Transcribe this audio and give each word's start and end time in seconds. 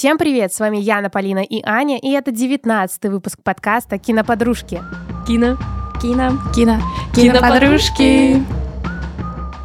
Всем 0.00 0.16
привет, 0.16 0.50
с 0.50 0.58
вами 0.58 0.78
Яна, 0.78 1.10
Полина 1.10 1.40
и 1.40 1.60
Аня, 1.62 1.98
и 1.98 2.10
это 2.12 2.30
19 2.30 3.04
выпуск 3.10 3.42
подкаста 3.42 3.98
«Киноподружки». 3.98 4.80
Кино. 5.28 5.58
Кино. 6.00 6.38
Кино. 6.54 6.78
Киноподружки. 7.14 8.42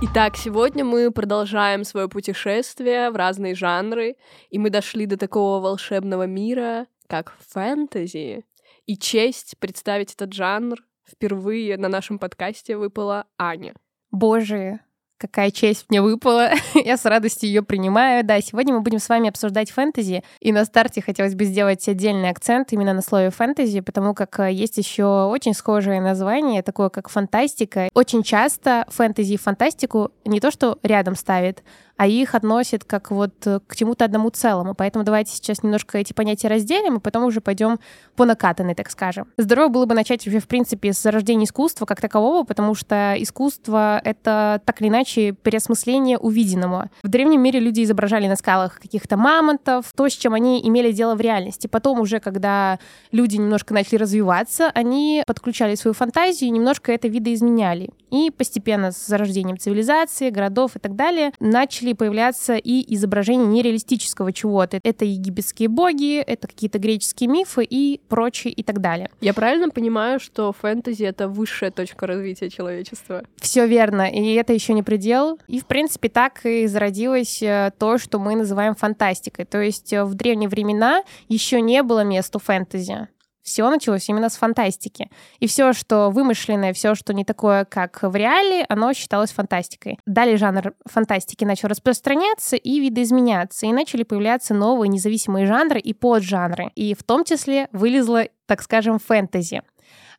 Итак, 0.01 0.35
сегодня 0.35 0.83
мы 0.83 1.09
продолжаем 1.11 1.85
свое 1.85 2.09
путешествие 2.09 3.11
в 3.11 3.15
разные 3.15 3.55
жанры, 3.55 4.17
и 4.49 4.59
мы 4.59 4.69
дошли 4.69 5.05
до 5.05 5.15
такого 5.15 5.61
волшебного 5.61 6.27
мира, 6.27 6.87
как 7.07 7.33
фэнтези. 7.53 8.43
И 8.87 8.97
честь 8.97 9.55
представить 9.59 10.15
этот 10.15 10.33
жанр 10.33 10.79
впервые 11.09 11.77
на 11.77 11.87
нашем 11.87 12.19
подкасте 12.19 12.75
выпала 12.75 13.25
Аня. 13.37 13.73
Боже, 14.11 14.81
Какая 15.17 15.49
честь 15.49 15.85
мне 15.89 16.01
выпала. 16.01 16.51
Я 16.75 16.97
с 16.97 17.05
радостью 17.05 17.47
ее 17.47 17.63
принимаю. 17.63 18.25
Да, 18.25 18.41
сегодня 18.41 18.73
мы 18.73 18.81
будем 18.81 18.99
с 18.99 19.07
вами 19.07 19.29
обсуждать 19.29 19.71
фэнтези. 19.71 20.23
И 20.41 20.51
на 20.51 20.65
старте 20.65 21.01
хотелось 21.01 21.35
бы 21.35 21.45
сделать 21.45 21.87
отдельный 21.87 22.29
акцент 22.29 22.73
именно 22.73 22.93
на 22.93 23.01
слове 23.01 23.29
фэнтези, 23.29 23.79
потому 23.79 24.13
как 24.13 24.39
э, 24.41 24.51
есть 24.51 24.77
еще 24.77 25.25
очень 25.25 25.53
схожее 25.53 26.01
название, 26.01 26.63
такое 26.63 26.89
как 26.89 27.07
фантастика. 27.07 27.87
Очень 27.93 28.23
часто 28.23 28.85
фэнтези 28.89 29.33
и 29.33 29.37
фантастику 29.37 30.11
не 30.25 30.41
то 30.41 30.51
что 30.51 30.79
рядом 30.83 31.15
ставят, 31.15 31.63
а 31.97 32.07
их 32.07 32.35
относят 32.35 32.83
как 32.83 33.11
вот 33.11 33.33
э, 33.45 33.59
к 33.65 33.75
чему-то 33.75 34.05
одному 34.05 34.29
целому. 34.29 34.75
Поэтому 34.75 35.05
давайте 35.05 35.31
сейчас 35.31 35.63
немножко 35.63 35.97
эти 35.97 36.13
понятия 36.13 36.47
разделим, 36.47 36.97
и 36.97 36.99
потом 36.99 37.23
уже 37.23 37.41
пойдем 37.41 37.79
по 38.15 38.25
накатанной, 38.25 38.75
так 38.75 38.89
скажем. 38.89 39.27
Здорово 39.37 39.69
было 39.69 39.85
бы 39.85 39.95
начать 39.95 40.27
уже, 40.27 40.39
в 40.39 40.47
принципе, 40.47 40.93
с 40.93 41.01
зарождения 41.01 41.45
искусства 41.45 41.85
как 41.85 42.01
такового, 42.01 42.43
потому 42.43 42.75
что 42.75 43.15
искусство— 43.17 44.01
это 44.03 44.61
так 44.65 44.81
или 44.81 44.89
иначе 44.89 45.31
переосмысление 45.31 46.17
увиденного. 46.17 46.89
В 47.03 47.07
древнем 47.07 47.41
мире 47.41 47.59
люди 47.59 47.83
изображали 47.83 48.27
на 48.27 48.35
скалах 48.35 48.79
каких-то 48.79 49.17
мамонтов, 49.17 49.85
то, 49.95 50.09
с 50.09 50.13
чем 50.13 50.33
они 50.33 50.67
имели 50.67 50.91
дело 50.91 51.15
в 51.15 51.21
реальности. 51.21 51.67
Потом 51.67 51.99
уже, 51.99 52.19
когда 52.19 52.79
люди 53.11 53.37
немножко 53.37 53.73
начали 53.73 53.97
развиваться, 53.97 54.71
они 54.73 55.23
подключали 55.25 55.75
свою 55.75 55.93
фантазию 55.93 56.49
и 56.49 56.51
немножко 56.51 56.91
это 56.91 57.07
видоизменяли. 57.07 57.89
И 58.11 58.31
постепенно 58.31 58.91
с 58.91 59.05
зарождением 59.07 59.57
цивилизации, 59.57 60.29
городов 60.29 60.75
и 60.75 60.79
так 60.79 60.95
далее 60.95 61.31
начали 61.39 61.84
появляться 61.93 62.55
и 62.55 62.93
изображения 62.95 63.45
нереалистического 63.45 64.33
чего-то. 64.33 64.79
Это 64.83 65.05
египетские 65.05 65.69
боги, 65.69 66.19
это 66.19 66.47
какие-то 66.47 66.79
греческие 66.79 67.29
мифы 67.29 67.63
и 67.63 68.01
прочее 68.07 68.53
и 68.53 68.63
так 68.63 68.81
далее. 68.81 69.09
Я 69.21 69.33
правильно 69.33 69.69
понимаю, 69.69 70.19
что 70.19 70.51
фэнтези— 70.51 71.03
это 71.05 71.27
высшая 71.27 71.71
точка 71.71 72.07
развития 72.07 72.49
человечества? 72.49 73.23
Все 73.37 73.67
верно, 73.67 74.09
и 74.09 74.33
это 74.33 74.53
еще 74.53 74.73
не 74.73 74.83
предел. 74.83 75.39
И, 75.47 75.59
в 75.59 75.65
принципе, 75.65 76.09
так 76.09 76.45
и 76.45 76.67
зародилось 76.67 77.41
э, 77.41 77.71
то, 77.77 77.97
что 77.97 78.19
мы 78.19 78.35
называем 78.35 78.75
фантастикой. 78.75 79.45
То 79.45 79.61
есть 79.61 79.93
э, 79.93 80.03
в 80.03 80.13
древние 80.15 80.49
времена 80.49 81.03
еще 81.27 81.61
не 81.61 81.83
было 81.83 82.03
места 82.03 82.39
фэнтези 82.39 83.07
все 83.45 83.69
началось 83.69 84.09
именно 84.09 84.29
с 84.29 84.35
фантастики. 84.35 85.09
И 85.39 85.47
все, 85.47 85.71
что 85.71 86.09
вымышленное, 86.09 86.73
все, 86.73 86.95
что 86.95 87.13
не 87.13 87.23
такое, 87.23 87.63
как 87.63 88.01
в 88.01 88.15
реале, 88.15 88.65
оно 88.67 88.91
считалось 88.93 89.31
фантастикой. 89.31 89.99
Далее 90.05 90.37
жанр 90.37 90.73
фантастики 90.85 91.45
начал 91.45 91.67
распространяться 91.67 92.55
и 92.55 92.79
видоизменяться, 92.79 93.67
и 93.67 93.71
начали 93.71 94.03
появляться 94.03 94.55
новые 94.55 94.89
независимые 94.89 95.45
жанры 95.45 95.79
и 95.79 95.93
поджанры. 95.93 96.71
И 96.75 96.95
в 96.95 97.03
том 97.03 97.23
числе 97.23 97.69
вылезла, 97.71 98.25
так 98.47 98.63
скажем, 98.63 98.97
фэнтези. 98.99 99.61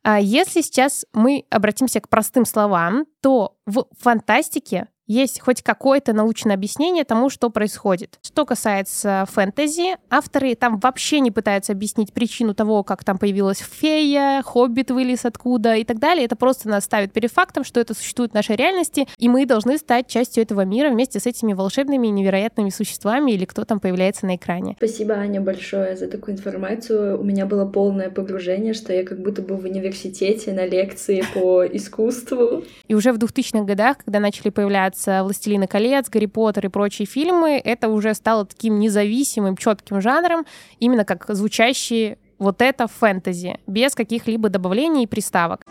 А 0.03 0.21
если 0.21 0.61
сейчас 0.61 1.05
мы 1.11 1.43
обратимся 1.49 1.99
к 1.99 2.07
простым 2.07 2.45
словам, 2.45 3.05
то 3.21 3.57
в 3.65 3.87
фантастике 3.99 4.87
есть 5.07 5.39
хоть 5.39 5.61
какое-то 5.61 6.13
научное 6.13 6.55
объяснение 6.55 7.05
тому, 7.05 7.29
что 7.29 7.49
происходит. 7.49 8.19
Что 8.21 8.45
касается 8.45 9.25
фэнтези, 9.31 9.97
авторы 10.09 10.55
там 10.55 10.79
вообще 10.79 11.21
не 11.21 11.31
пытаются 11.31 11.71
объяснить 11.71 12.13
причину 12.13 12.53
того, 12.53 12.83
как 12.83 13.03
там 13.03 13.17
появилась 13.17 13.59
фея, 13.59 14.41
хоббит 14.43 14.91
вылез 14.91 15.25
откуда 15.25 15.75
и 15.75 15.83
так 15.83 15.99
далее. 15.99 16.25
Это 16.25 16.35
просто 16.35 16.67
нас 16.69 16.83
ставит 16.83 17.13
перед 17.13 17.31
фактом, 17.31 17.63
что 17.63 17.79
это 17.79 17.93
существует 17.93 18.31
в 18.31 18.33
нашей 18.33 18.55
реальности, 18.55 19.07
и 19.17 19.29
мы 19.29 19.45
должны 19.45 19.77
стать 19.77 20.07
частью 20.07 20.43
этого 20.43 20.61
мира 20.61 20.89
вместе 20.89 21.19
с 21.19 21.25
этими 21.25 21.53
волшебными 21.53 22.07
и 22.07 22.11
невероятными 22.11 22.69
существами 22.69 23.31
или 23.31 23.45
кто 23.45 23.63
там 23.63 23.79
появляется 23.79 24.25
на 24.25 24.35
экране. 24.35 24.75
Спасибо, 24.77 25.13
Аня, 25.13 25.39
большое 25.39 25.95
за 25.95 26.07
такую 26.07 26.35
информацию. 26.35 27.19
У 27.19 27.23
меня 27.23 27.45
было 27.45 27.65
полное 27.65 28.09
погружение, 28.09 28.73
что 28.73 28.91
я 28.91 29.05
как 29.05 29.21
будто 29.21 29.41
бы 29.41 29.55
в 29.55 29.63
университете 29.63 30.51
на 30.51 30.65
лекции 30.65 31.23
по 31.33 31.65
искусству. 31.65 32.63
И 32.87 32.93
уже 32.93 33.13
в 33.13 33.17
2000-х 33.17 33.63
годах, 33.63 33.97
когда 34.03 34.19
начали 34.19 34.49
появляться 34.49 34.96
появляется 34.97 35.23
«Властелины 35.23 35.67
колец», 35.67 36.09
«Гарри 36.09 36.25
Поттер» 36.25 36.65
и 36.65 36.69
прочие 36.69 37.05
фильмы, 37.05 37.61
это 37.63 37.89
уже 37.89 38.13
стало 38.13 38.45
таким 38.45 38.79
независимым, 38.79 39.55
четким 39.55 40.01
жанром, 40.01 40.45
именно 40.79 41.05
как 41.05 41.25
звучащие 41.29 42.17
вот 42.39 42.61
это 42.61 42.87
фэнтези, 42.87 43.59
без 43.67 43.95
каких-либо 43.95 44.49
добавлений 44.49 45.03
и 45.03 45.07
приставок. 45.07 45.61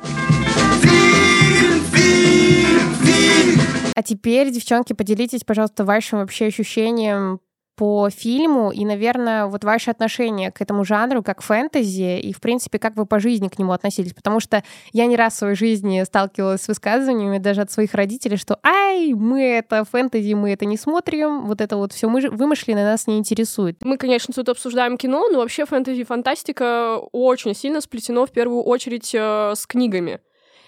А 3.94 4.02
теперь, 4.02 4.50
девчонки, 4.50 4.92
поделитесь, 4.92 5.42
пожалуйста, 5.44 5.84
вашим 5.84 6.18
вообще 6.18 6.46
ощущением 6.46 7.40
по 7.76 8.08
фильму 8.10 8.70
и, 8.72 8.84
наверное, 8.84 9.46
вот 9.46 9.62
ваше 9.62 9.90
отношение 9.90 10.50
к 10.50 10.60
этому 10.60 10.84
жанру 10.84 11.22
как 11.22 11.42
фэнтези 11.42 12.18
и, 12.18 12.32
в 12.32 12.40
принципе, 12.40 12.78
как 12.78 12.96
вы 12.96 13.06
по 13.06 13.20
жизни 13.20 13.48
к 13.48 13.58
нему 13.58 13.72
относились. 13.72 14.14
Потому 14.14 14.40
что 14.40 14.64
я 14.92 15.06
не 15.06 15.16
раз 15.16 15.34
в 15.34 15.36
своей 15.36 15.56
жизни 15.56 16.02
сталкивалась 16.04 16.62
с 16.62 16.68
высказываниями 16.68 17.38
даже 17.38 17.60
от 17.60 17.70
своих 17.70 17.94
родителей, 17.94 18.36
что 18.38 18.58
«Ай, 18.62 19.12
мы 19.12 19.42
это 19.42 19.84
фэнтези, 19.84 20.32
мы 20.32 20.52
это 20.52 20.64
не 20.64 20.76
смотрим, 20.76 21.46
вот 21.46 21.60
это 21.60 21.76
вот 21.76 21.92
все 21.92 22.08
вымышленное 22.08 22.84
нас 22.84 23.06
не 23.06 23.18
интересует». 23.18 23.76
Мы, 23.84 23.98
конечно, 23.98 24.32
тут 24.32 24.48
обсуждаем 24.48 24.96
кино, 24.96 25.28
но 25.28 25.38
вообще 25.38 25.66
фэнтези 25.66 26.00
и 26.00 26.04
фантастика 26.04 26.98
очень 27.12 27.54
сильно 27.54 27.80
сплетено 27.80 28.26
в 28.26 28.30
первую 28.30 28.62
очередь 28.62 29.14
э, 29.14 29.52
с 29.54 29.66
книгами. 29.66 30.20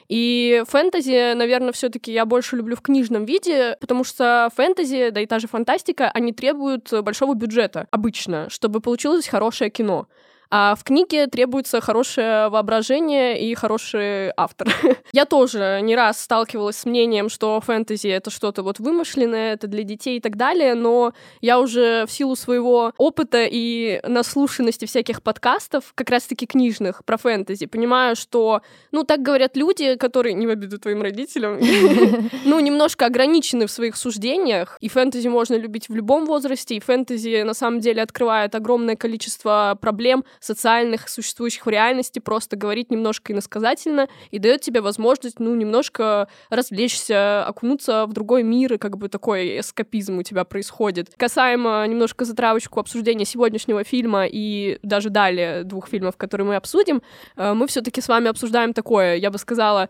И 0.09 0.63
фэнтези, 0.67 1.35
наверное, 1.35 1.73
все 1.73 1.91
таки 1.91 2.13
я 2.13 2.25
больше 2.25 2.57
люблю 2.57 2.77
в 2.77 2.81
книжном 2.81 3.27
виде, 3.27 3.77
потому 3.81 4.05
что 4.05 4.51
фэнтези, 4.57 5.11
да 5.11 5.21
и 5.21 5.27
та 5.27 5.39
же 5.39 5.49
фантастика, 5.49 6.11
они 6.11 6.33
требуют 6.33 6.91
большого 7.03 7.35
бюджета 7.35 7.87
обычно, 7.91 8.49
чтобы 8.49 8.81
получилось 8.81 9.29
хорошее 9.29 9.71
кино. 9.71 10.09
А 10.51 10.75
в 10.75 10.85
книге 10.85 11.27
требуется 11.27 11.81
хорошее 11.81 12.49
воображение 12.49 13.39
и 13.41 13.55
хороший 13.55 14.31
автор. 14.37 14.69
Я 15.13 15.27
тоже 15.27 15.81
не 15.83 15.95
раз 15.95 16.21
сталкивалась 16.21 16.79
с 16.79 16.85
мнением, 16.87 17.29
что 17.29 17.61
фэнтези— 17.61 18.07
это 18.09 18.31
что-то 18.31 18.63
вот 18.63 18.79
вымышленное, 18.79 19.53
это 19.55 19.67
для 19.67 19.83
детей 19.83 20.17
и 20.17 20.21
так 20.21 20.37
далее, 20.37 20.75
но 20.75 21.13
я 21.41 21.61
уже 21.61 22.07
в 22.07 22.13
силу 22.13 22.37
своего 22.37 22.93
опыта 22.97 23.47
и 23.51 24.01
наслушанности 24.07 24.87
всяких 24.87 25.23
подкастов, 25.23 25.93
как 25.95 26.11
раз-таки 26.11 26.47
книжных, 26.47 27.05
про 27.05 27.17
фэнтези, 27.17 27.67
понимаю, 27.67 28.17
что, 28.17 28.63
ну, 28.91 29.05
так 29.05 29.23
говорят 29.23 29.57
люди, 29.57 29.97
которые, 29.97 30.35
не 30.35 30.47
в 30.47 30.51
обиду 30.51 30.79
твоим 30.79 31.03
родителям, 31.03 31.59
ну, 32.45 32.61
немножко 32.61 33.07
ограничены 33.07 33.67
в 33.67 33.71
своих 33.71 33.97
суждениях, 33.97 34.79
и 34.81 34.89
фэнтези 34.89 35.29
можно 35.29 35.55
любить 35.55 35.89
в 35.89 35.95
любом 35.95 36.27
возрасте, 36.27 36.77
и 36.77 36.81
фэнтези, 36.81 37.43
на 37.43 37.55
самом 37.55 37.81
деле, 37.81 38.03
открывает 38.03 38.55
огромное 38.55 38.97
количество 38.97 39.77
проблем, 39.81 40.25
социальных, 40.41 41.09
существующих 41.09 41.67
в 41.67 41.69
реальности, 41.69 42.19
просто 42.19 42.57
говорить 42.57 42.91
немножко 42.91 43.33
иносказательно 43.33 44.09
и 44.31 44.39
дает 44.39 44.61
тебе 44.61 44.81
возможность, 44.81 45.41
ну, 45.41 45.55
немножко 45.55 46.29
развлечься, 46.51 47.47
окунуться 47.47 48.07
в 48.07 48.13
другой 48.13 48.43
мир, 48.43 48.75
и 48.75 48.79
как 48.79 48.97
бы 48.97 49.09
такой 49.09 49.61
эскапизм 49.61 50.19
у 50.19 50.23
тебя 50.23 50.45
происходит. 50.45 51.13
Касаемо 51.17 51.87
немножко 51.87 52.25
затравочку 52.25 52.81
обсуждения 52.81 53.25
сегодняшнего 53.25 53.85
фильма 53.85 54.27
и 54.27 54.79
даже 54.83 55.11
далее 55.11 55.65
двух 55.65 55.89
фильмов, 55.89 56.17
которые 56.17 56.47
мы 56.47 56.57
обсудим, 56.57 57.03
э, 57.37 57.55
мы 57.55 57.67
все 57.67 57.81
таки 57.81 58.01
с 58.01 58.09
вами 58.09 58.29
обсуждаем 58.29 58.73
такое, 58.73 59.17
я 59.17 59.31
бы 59.31 59.39
сказала, 59.39 59.89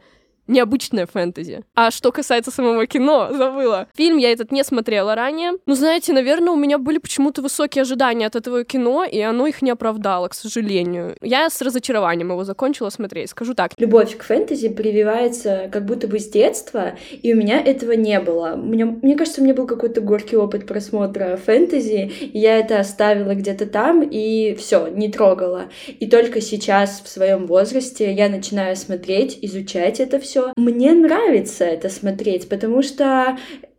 необычное 0.48 1.06
фэнтези. 1.06 1.62
А 1.74 1.90
что 1.90 2.10
касается 2.12 2.50
самого 2.50 2.86
кино, 2.86 3.28
забыла. 3.32 3.88
Фильм 3.96 4.16
я 4.16 4.32
этот 4.32 4.50
не 4.50 4.64
смотрела 4.64 5.14
ранее. 5.14 5.52
Ну, 5.66 5.74
знаете, 5.74 6.12
наверное, 6.12 6.52
у 6.52 6.56
меня 6.56 6.78
были 6.78 6.98
почему-то 6.98 7.42
высокие 7.42 7.82
ожидания 7.82 8.26
от 8.26 8.36
этого 8.36 8.64
кино, 8.64 9.04
и 9.04 9.20
оно 9.20 9.46
их 9.46 9.62
не 9.62 9.70
оправдало, 9.70 10.28
к 10.28 10.34
сожалению. 10.34 11.16
Я 11.22 11.50
с 11.50 11.60
разочарованием 11.60 12.30
его 12.30 12.44
закончила 12.44 12.90
смотреть, 12.90 13.30
скажу 13.30 13.54
так. 13.54 13.72
Любовь 13.76 14.16
к 14.16 14.22
фэнтези 14.22 14.68
прививается 14.68 15.68
как 15.70 15.84
будто 15.84 16.08
бы 16.08 16.18
с 16.18 16.28
детства, 16.28 16.92
и 17.10 17.32
у 17.32 17.36
меня 17.36 17.60
этого 17.60 17.92
не 17.92 18.18
было. 18.20 18.56
Мне, 18.56 18.84
мне 18.84 19.16
кажется, 19.16 19.40
у 19.40 19.44
меня 19.44 19.54
был 19.54 19.66
какой-то 19.66 20.00
горький 20.00 20.36
опыт 20.36 20.66
просмотра 20.66 21.36
фэнтези, 21.36 22.10
и 22.20 22.38
я 22.38 22.58
это 22.58 22.80
оставила 22.80 23.34
где-то 23.34 23.66
там, 23.66 24.02
и 24.02 24.54
все, 24.54 24.88
не 24.88 25.10
трогала. 25.10 25.64
И 26.00 26.06
только 26.06 26.40
сейчас, 26.40 27.02
в 27.04 27.08
своем 27.08 27.46
возрасте, 27.46 28.12
я 28.12 28.28
начинаю 28.28 28.76
смотреть, 28.76 29.38
изучать 29.42 30.00
это 30.00 30.18
все, 30.18 30.37
все. 30.38 30.52
Мне 30.56 30.92
нравится 30.92 31.64
это 31.64 31.88
смотреть, 31.88 32.48
потому 32.48 32.82
что 32.82 33.38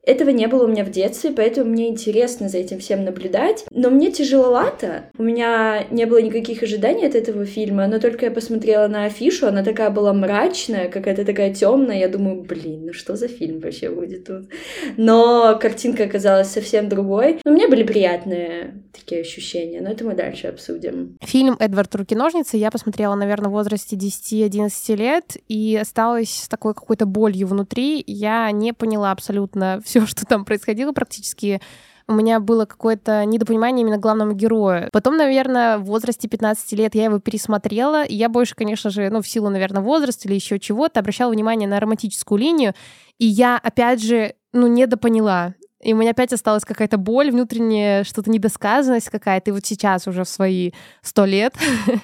Этого 0.09 0.31
не 0.31 0.47
было 0.47 0.63
у 0.63 0.67
меня 0.67 0.83
в 0.83 0.89
детстве, 0.89 1.29
поэтому 1.29 1.69
мне 1.69 1.87
интересно 1.87 2.49
за 2.49 2.57
этим 2.57 2.79
всем 2.79 3.05
наблюдать. 3.05 3.65
Но 3.69 3.91
мне 3.91 4.11
тяжеловато. 4.11 5.03
У 5.15 5.21
меня 5.21 5.85
не 5.91 6.05
было 6.05 6.17
никаких 6.17 6.63
ожиданий 6.63 7.05
от 7.05 7.13
этого 7.13 7.45
фильма, 7.45 7.85
но 7.85 7.99
только 7.99 8.25
я 8.25 8.31
посмотрела 8.31 8.87
на 8.87 9.05
афишу, 9.05 9.45
она 9.45 9.63
такая 9.63 9.91
была 9.91 10.11
мрачная, 10.13 10.89
какая-то 10.89 11.25
такая 11.25 11.53
темная. 11.53 11.99
Я 11.99 12.09
думаю, 12.09 12.41
блин, 12.41 12.87
ну 12.87 12.93
что 12.93 13.15
за 13.15 13.27
фильм 13.27 13.59
вообще 13.59 13.91
будет 13.91 14.25
тут? 14.25 14.49
Но 14.97 15.55
картинка 15.61 16.05
оказалась 16.05 16.47
совсем 16.47 16.89
другой. 16.89 17.39
Но 17.45 17.51
у 17.51 17.53
меня 17.53 17.69
были 17.69 17.83
приятные 17.83 18.81
такие 18.91 19.21
ощущения, 19.21 19.79
но 19.79 19.91
это 19.91 20.05
мы 20.05 20.15
дальше 20.15 20.47
обсудим. 20.47 21.17
Фильм 21.21 21.55
«Эдвард 21.59 21.93
Руки-ножницы» 21.93 22.57
я 22.57 22.71
посмотрела, 22.71 23.13
наверное, 23.13 23.49
в 23.49 23.53
возрасте 23.53 23.95
10-11 23.95 24.95
лет 24.95 25.37
и 25.47 25.77
осталась 25.79 26.31
с 26.31 26.47
такой 26.47 26.73
какой-то 26.73 27.05
болью 27.05 27.45
внутри. 27.45 28.03
Я 28.07 28.49
не 28.51 28.73
поняла 28.73 29.11
абсолютно 29.11 29.81
все, 29.99 30.07
что 30.07 30.25
там 30.25 30.45
происходило 30.45 30.91
практически 30.91 31.61
у 32.07 32.13
меня 32.13 32.39
было 32.39 32.65
какое-то 32.65 33.23
недопонимание 33.25 33.83
именно 33.83 33.99
главному 33.99 34.33
герою. 34.33 34.89
Потом, 34.91 35.15
наверное, 35.15 35.77
в 35.77 35.83
возрасте 35.83 36.27
15 36.27 36.71
лет 36.71 36.95
я 36.95 37.03
его 37.03 37.19
пересмотрела, 37.19 38.03
и 38.03 38.15
я 38.15 38.29
больше, 38.29 38.55
конечно 38.55 38.89
же, 38.89 39.11
ну, 39.11 39.21
в 39.21 39.27
силу, 39.27 39.49
наверное, 39.49 39.83
возраста 39.83 40.27
или 40.27 40.33
еще 40.33 40.57
чего-то, 40.57 41.01
обращала 41.01 41.31
внимание 41.31 41.69
на 41.69 41.79
романтическую 41.79 42.39
линию, 42.39 42.73
и 43.19 43.27
я, 43.27 43.59
опять 43.59 44.01
же, 44.01 44.33
ну, 44.53 44.65
недопоняла. 44.65 45.53
И 45.83 45.93
у 45.93 45.97
меня 45.97 46.11
опять 46.11 46.33
осталась 46.33 46.65
какая-то 46.65 46.97
боль 46.97 47.29
внутренняя, 47.29 48.03
что-то 48.03 48.31
недосказанность 48.31 49.09
какая-то. 49.09 49.51
И 49.51 49.53
вот 49.53 49.67
сейчас 49.67 50.07
уже 50.07 50.23
в 50.23 50.29
свои 50.29 50.71
сто 51.03 51.25
лет 51.25 51.53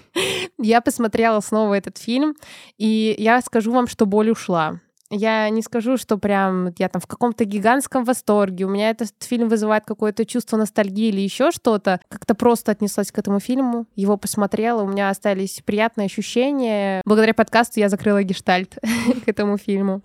я 0.59 0.81
посмотрела 0.81 1.39
снова 1.39 1.73
этот 1.73 1.97
фильм, 1.97 2.35
и 2.77 3.15
я 3.17 3.41
скажу 3.41 3.71
вам, 3.71 3.87
что 3.87 4.05
боль 4.05 4.29
ушла. 4.29 4.79
Я 5.17 5.49
не 5.49 5.61
скажу, 5.61 5.95
что 5.95 6.17
прям 6.17 6.73
я 6.77 6.89
там 6.89 7.01
в 7.01 7.07
каком-то 7.07 7.45
гигантском 7.45 8.03
восторге. 8.03 8.65
У 8.65 8.69
меня 8.69 8.89
этот 8.89 9.11
фильм 9.21 9.47
вызывает 9.47 9.85
какое-то 9.85 10.25
чувство 10.25 10.57
ностальгии 10.57 11.07
или 11.07 11.21
еще 11.21 11.51
что-то. 11.51 12.01
Как-то 12.09 12.35
просто 12.35 12.73
отнеслась 12.73 13.13
к 13.13 13.17
этому 13.17 13.39
фильму, 13.39 13.85
его 13.95 14.17
посмотрела, 14.17 14.83
у 14.83 14.87
меня 14.87 15.09
остались 15.09 15.61
приятные 15.63 16.05
ощущения. 16.05 17.01
Благодаря 17.05 17.33
подкасту 17.33 17.79
я 17.79 17.87
закрыла 17.87 18.23
гештальт 18.23 18.77
к 19.25 19.27
этому 19.27 19.57
фильму. 19.57 20.01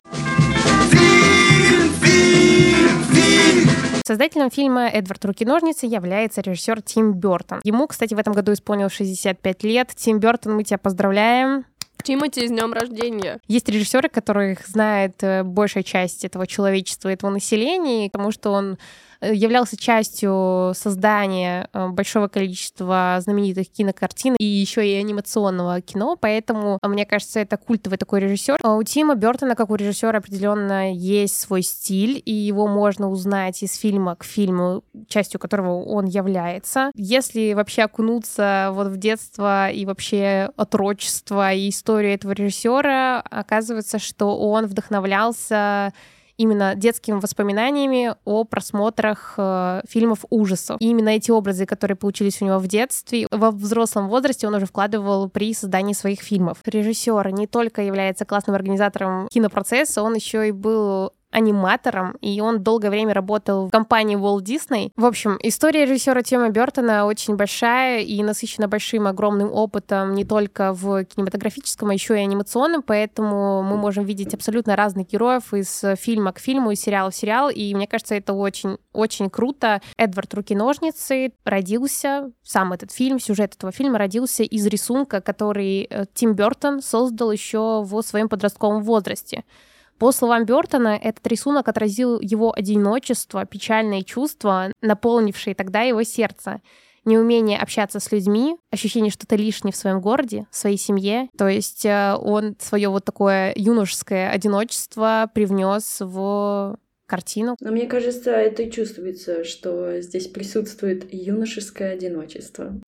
Создателем 4.05 4.51
фильма 4.51 4.89
«Эдвард 4.89 5.25
Руки-ножницы» 5.25 5.87
является 5.87 6.41
режиссер 6.41 6.83
Тим 6.83 7.13
Бертон. 7.13 7.61
Ему, 7.63 7.87
кстати, 7.87 8.15
в 8.15 8.19
этом 8.19 8.33
году 8.33 8.53
исполнилось 8.53 8.93
65 8.93 9.63
лет. 9.65 9.91
Тим 9.95 10.19
Бертон, 10.19 10.55
мы 10.55 10.65
тебя 10.65 10.79
поздравляем. 10.79 11.65
Тимати, 12.03 12.47
с 12.47 12.51
днем 12.51 12.73
рождения. 12.73 13.41
Есть 13.49 13.69
режиссеры, 13.69 14.09
которых 14.09 14.67
знает 14.67 15.23
э, 15.23 15.43
большая 15.43 15.83
часть 15.83 16.25
этого 16.25 16.47
человечества, 16.47 17.09
этого 17.09 17.31
населения, 17.31 18.11
потому 18.11 18.33
что 18.33 18.51
он 18.51 18.79
являлся 19.23 19.77
частью 19.77 20.73
создания 20.75 21.69
э, 21.73 21.89
большого 21.89 22.29
количества 22.29 23.19
знаменитых 23.21 23.71
кинокартин 23.71 24.37
и 24.39 24.45
еще 24.45 24.87
и 24.87 24.95
анимационного 24.95 25.81
кино, 25.81 26.17
поэтому, 26.21 26.79
э, 26.83 26.89
мне 26.89 27.07
кажется, 27.07 27.41
это 27.41 27.57
культовый 27.57 27.99
такой 27.99 28.21
режиссер. 28.21 28.59
А 28.63 28.75
у 28.75 28.83
Тима 28.83 29.15
Бертона, 29.15 29.55
как 29.55 29.71
у 29.71 29.75
режиссера, 29.75 30.19
определенно 30.19 30.93
есть 30.93 31.39
свой 31.39 31.63
стиль, 31.63 32.23
и 32.25 32.33
его 32.33 32.67
можно 32.67 33.11
узнать 33.11 33.63
из 33.63 33.77
фильма 33.77 34.17
к 34.17 34.25
фильму, 34.25 34.85
частью 35.09 35.41
которого 35.41 35.83
он 35.83 36.07
является. 36.07 36.91
Если 36.95 37.53
вообще 37.53 37.83
окунуться 37.83 38.71
вот 38.73 38.89
в 38.89 38.97
детство 38.97 39.71
и 39.71 39.85
вообще 39.85 40.51
отрочество 40.57 41.53
и 41.53 41.69
историю 41.69 42.15
этого 42.15 42.33
режиссера, 42.33 43.21
оказывается, 43.21 43.99
что 43.99 44.39
он 44.39 44.67
вдохновлялся 44.67 45.93
именно 46.41 46.75
детскими 46.75 47.21
воспоминаниями 47.21 48.15
о 48.25 48.45
просмотрах 48.45 49.35
э, 49.37 49.83
фильмов 49.87 50.25
ужасов. 50.31 50.81
И 50.81 50.89
именно 50.89 51.11
эти 51.11 51.31
образы, 51.31 51.67
которые 51.67 51.99
получились 51.99 52.41
у 52.41 52.47
него 52.47 52.59
в 52.59 52.67
детстве, 52.67 53.27
во 53.31 53.51
взрослом 53.51 54.09
возрасте 54.09 54.47
он 54.47 54.55
уже 54.55 54.65
вкладывал 54.65 55.29
при 55.29 55.53
создании 55.53 55.93
своих 55.93 56.21
фильмов. 56.21 56.59
Режиссер 56.65 57.31
не 57.33 57.47
только 57.47 57.83
является 57.83 58.25
классным 58.25 58.57
организатором 58.57 59.29
кинопроцесса, 59.29 60.03
он 60.03 60.15
еще 60.15 60.49
и 60.49 60.53
был 60.53 61.13
аниматором, 61.31 62.17
и 62.21 62.41
он 62.41 62.63
долгое 62.63 62.91
время 62.91 63.15
работал 63.15 63.69
в 63.69 63.71
компании 63.71 64.17
Walt 64.17 64.43
Disney. 64.43 64.93
В 64.97 65.05
общем, 65.05 65.39
история 65.43 65.85
режиссера 65.85 66.23
Тима 66.23 66.51
Бертона 66.51 67.07
очень 67.07 67.37
большая 67.37 68.01
и 68.01 68.23
насыщена 68.23 68.69
большим, 68.69 69.07
огромным 69.07 69.53
опытом 69.53 70.15
не 70.15 70.25
только 70.25 70.73
в 70.73 71.05
кинематографическом, 71.05 71.91
а 71.91 71.95
еще 71.95 72.15
и 72.15 72.21
анимационном, 72.23 72.83
поэтому 72.83 73.63
мы 73.63 73.77
можем 73.77 74.05
видеть 74.05 74.35
абсолютно 74.35 74.77
разных 74.77 75.09
героев 75.09 75.55
из 75.55 75.83
фильма 75.99 76.33
к 76.33 76.39
фильму, 76.39 76.73
из 76.73 76.81
сериала 76.81 77.11
в 77.11 77.15
сериал, 77.15 77.51
и 77.51 77.75
мне 77.75 77.87
кажется, 77.87 78.15
это 78.15 78.33
очень, 78.33 78.79
очень 78.93 79.31
круто. 79.31 79.81
Эдвард 79.97 80.35
Руки-ножницы 80.35 81.33
родился, 81.45 82.33
сам 82.43 82.73
этот 82.73 82.93
фильм, 82.93 83.21
сюжет 83.21 83.55
этого 83.55 83.73
фильма 83.73 83.99
родился 83.99 84.43
из 84.43 84.67
рисунка, 84.67 85.21
который 85.21 85.87
э, 85.89 86.05
Тим 86.13 86.35
Бертон 86.35 86.83
создал 86.83 87.31
еще 87.31 87.83
в 87.83 88.03
своем 88.03 88.29
подростковом 88.29 88.83
возрасте. 88.83 89.45
По 90.01 90.13
словам 90.13 90.47
Бертона, 90.47 90.99
этот 91.01 91.27
рисунок 91.27 91.69
отразил 91.69 92.19
его 92.21 92.55
одиночество, 92.57 93.45
печальные 93.45 94.03
чувства, 94.03 94.73
наполнившие 94.81 95.55
тогда 95.55 95.83
его 95.83 96.03
сердце 96.05 96.63
неумение 97.05 97.59
общаться 97.59 98.01
с 98.01 98.11
людьми, 98.11 98.57
ощущение, 98.71 99.11
что 99.11 99.27
ты 99.27 99.37
лишний 99.37 99.73
в 99.73 99.77
своем 99.77 100.01
городе, 100.01 100.47
в 100.51 100.57
своей 100.57 100.79
семье. 100.79 101.29
То 101.37 101.49
есть 101.49 101.85
э, 101.85 102.15
он 102.19 102.57
свое 102.59 102.89
вот 102.89 103.05
такое 103.05 103.53
юношеское 103.57 104.31
одиночество 104.31 105.31
привнес 105.35 105.97
в 106.01 106.79
картину. 107.07 107.57
Но 107.61 107.71
мне 107.71 107.87
кажется, 107.87 108.31
это 108.31 108.63
и 108.63 108.71
чувствуется, 108.71 109.45
что 109.45 110.01
здесь 110.01 110.29
присутствует 110.29 111.13
юношеское 111.13 111.93
одиночество. 111.93 112.81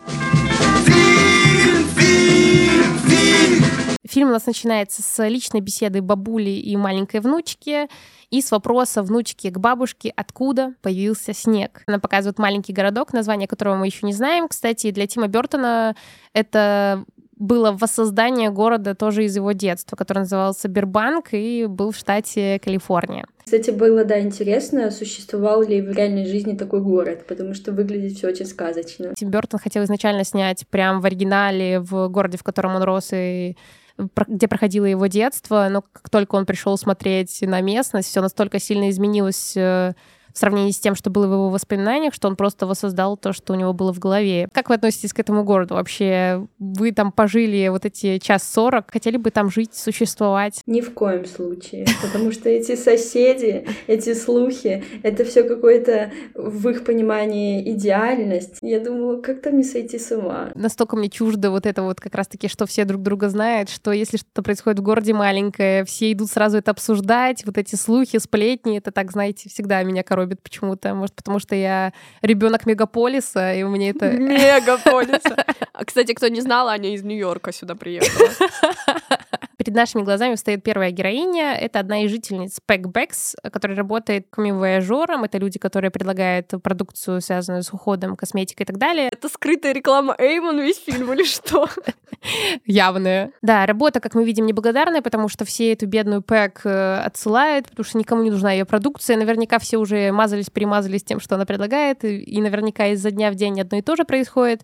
Фильм 4.06 4.28
у 4.28 4.32
нас 4.32 4.46
начинается 4.46 5.00
с 5.00 5.28
личной 5.28 5.60
беседы 5.60 6.02
бабули 6.02 6.50
и 6.50 6.76
маленькой 6.76 7.20
внучки 7.20 7.88
и 8.30 8.42
с 8.42 8.50
вопроса 8.50 9.02
внучки 9.02 9.48
к 9.48 9.58
бабушке, 9.58 10.12
откуда 10.16 10.74
появился 10.82 11.32
снег. 11.32 11.82
Она 11.86 12.00
показывает 12.00 12.38
маленький 12.38 12.72
городок, 12.72 13.12
название 13.12 13.46
которого 13.46 13.76
мы 13.76 13.86
еще 13.86 14.04
не 14.04 14.12
знаем. 14.12 14.48
Кстати, 14.48 14.90
для 14.90 15.06
Тима 15.06 15.28
Бертона 15.28 15.94
это 16.32 17.04
было 17.36 17.72
воссоздание 17.72 18.50
города 18.50 18.94
тоже 18.94 19.24
из 19.24 19.36
его 19.36 19.52
детства, 19.52 19.96
который 19.96 20.20
назывался 20.20 20.68
Бирбанк 20.68 21.28
и 21.32 21.66
был 21.66 21.90
в 21.90 21.96
штате 21.96 22.60
Калифорния. 22.64 23.26
Кстати, 23.44 23.70
было, 23.70 24.04
да, 24.04 24.20
интересно, 24.20 24.90
существовал 24.90 25.62
ли 25.62 25.80
в 25.80 25.90
реальной 25.90 26.26
жизни 26.26 26.56
такой 26.56 26.80
город, 26.80 27.26
потому 27.26 27.54
что 27.54 27.72
выглядит 27.72 28.16
все 28.16 28.28
очень 28.28 28.46
сказочно. 28.46 29.12
Тим 29.16 29.30
Бертон 29.30 29.58
хотел 29.58 29.82
изначально 29.84 30.24
снять 30.24 30.66
прям 30.68 31.00
в 31.00 31.06
оригинале 31.06 31.80
в 31.80 32.08
городе, 32.08 32.38
в 32.38 32.44
котором 32.44 32.76
он 32.76 32.82
рос 32.82 33.10
и 33.12 33.56
где 33.98 34.48
проходило 34.48 34.84
его 34.84 35.06
детство, 35.06 35.68
но 35.70 35.82
как 35.82 36.10
только 36.10 36.34
он 36.34 36.46
пришел 36.46 36.76
смотреть 36.78 37.42
на 37.42 37.60
местность, 37.60 38.08
все 38.08 38.20
настолько 38.20 38.58
сильно 38.58 38.90
изменилось 38.90 39.56
э, 39.56 39.94
в 40.32 40.38
сравнении 40.38 40.72
с 40.72 40.78
тем, 40.78 40.94
что 40.94 41.10
было 41.10 41.26
в 41.26 41.32
его 41.32 41.48
воспоминаниях, 41.50 42.14
что 42.14 42.28
он 42.28 42.36
просто 42.36 42.66
воссоздал 42.66 43.16
то, 43.16 43.32
что 43.32 43.52
у 43.52 43.56
него 43.56 43.72
было 43.72 43.92
в 43.92 43.98
голове. 43.98 44.48
Как 44.52 44.68
вы 44.68 44.76
относитесь 44.76 45.12
к 45.12 45.20
этому 45.20 45.44
городу 45.44 45.74
вообще? 45.74 46.46
Вы 46.58 46.92
там 46.92 47.12
пожили 47.12 47.68
вот 47.68 47.84
эти 47.84 48.18
час 48.18 48.50
сорок, 48.50 48.90
хотели 48.90 49.16
бы 49.16 49.30
там 49.30 49.50
жить, 49.50 49.74
существовать? 49.74 50.60
Ни 50.66 50.80
в 50.80 50.92
коем 50.94 51.26
случае, 51.26 51.86
потому 52.02 52.32
что 52.32 52.48
эти 52.48 52.76
соседи, 52.76 53.66
эти 53.86 54.14
слухи, 54.14 54.84
это 55.02 55.24
все 55.24 55.42
какое-то 55.42 56.10
в 56.34 56.68
их 56.68 56.84
понимании 56.84 57.70
идеальность. 57.72 58.58
Я 58.62 58.80
думала, 58.80 59.20
как 59.20 59.42
там 59.42 59.56
не 59.56 59.64
сойти 59.64 59.98
с 59.98 60.10
ума? 60.16 60.50
Настолько 60.54 60.96
мне 60.96 61.08
чуждо 61.08 61.50
вот 61.50 61.66
это 61.66 61.82
вот 61.82 62.00
как 62.00 62.14
раз-таки, 62.14 62.48
что 62.48 62.66
все 62.66 62.84
друг 62.84 63.02
друга 63.02 63.28
знают, 63.28 63.68
что 63.68 63.92
если 63.92 64.16
что-то 64.16 64.42
происходит 64.42 64.78
в 64.78 64.82
городе 64.82 65.12
маленькое, 65.12 65.84
все 65.84 66.12
идут 66.12 66.30
сразу 66.30 66.58
это 66.58 66.70
обсуждать, 66.70 67.44
вот 67.44 67.58
эти 67.58 67.74
слухи, 67.74 68.18
сплетни, 68.18 68.78
это 68.78 68.90
так, 68.92 69.12
знаете, 69.12 69.48
всегда 69.48 69.82
меня 69.82 70.02
коробит 70.02 70.21
коробит 70.22 70.42
почему-то. 70.42 70.94
Может, 70.94 71.14
потому 71.14 71.38
что 71.38 71.54
я 71.54 71.92
ребенок 72.22 72.66
мегаполиса, 72.66 73.54
и 73.54 73.62
у 73.62 73.68
меня 73.68 73.90
это... 73.90 74.10
Мегаполиса. 74.18 75.44
А, 75.74 75.86
кстати, 75.86 76.12
кто 76.12 76.28
не 76.28 76.42
знал, 76.42 76.68
Аня 76.68 76.94
из 76.94 77.02
Нью-Йорка 77.02 77.50
сюда 77.50 77.74
приехала. 77.74 78.28
Перед 79.56 79.74
нашими 79.74 80.02
глазами 80.02 80.34
встает 80.34 80.62
первая 80.62 80.90
героиня. 80.90 81.54
Это 81.54 81.80
одна 81.80 82.04
из 82.04 82.10
жительниц 82.10 82.58
Пэкбэкс, 82.64 83.36
которая 83.52 83.76
работает 83.76 84.26
камивояжером. 84.30 85.24
Это 85.24 85.38
люди, 85.38 85.58
которые 85.58 85.90
предлагают 85.90 86.52
продукцию, 86.62 87.20
связанную 87.20 87.62
с 87.62 87.72
уходом, 87.72 88.16
косметикой 88.16 88.64
и 88.64 88.66
так 88.66 88.78
далее. 88.78 89.08
Это 89.12 89.28
скрытая 89.28 89.72
реклама 89.72 90.14
Эймон 90.18 90.60
весь 90.60 90.78
фильм 90.78 91.12
или 91.12 91.24
что? 91.24 91.68
Явная. 92.66 93.32
Да, 93.42 93.66
работа, 93.66 94.00
как 94.00 94.14
мы 94.14 94.24
видим, 94.24 94.46
неблагодарная, 94.46 95.02
потому 95.02 95.28
что 95.28 95.44
все 95.44 95.72
эту 95.72 95.86
бедную 95.86 96.22
Пэк 96.22 96.60
э, 96.64 97.00
отсылают, 97.04 97.68
потому 97.68 97.84
что 97.84 97.98
никому 97.98 98.22
не 98.22 98.30
нужна 98.30 98.52
ее 98.52 98.64
продукция. 98.64 99.16
Наверняка 99.16 99.58
все 99.58 99.76
уже 99.76 100.12
мазались, 100.12 100.50
перемазались 100.50 101.04
тем, 101.04 101.20
что 101.20 101.34
она 101.34 101.46
предлагает, 101.46 102.04
и 102.04 102.40
наверняка 102.40 102.86
изо 102.88 103.10
дня 103.10 103.30
в 103.30 103.34
день 103.34 103.60
одно 103.60 103.78
и 103.78 103.82
то 103.82 103.96
же 103.96 104.04
происходит. 104.04 104.62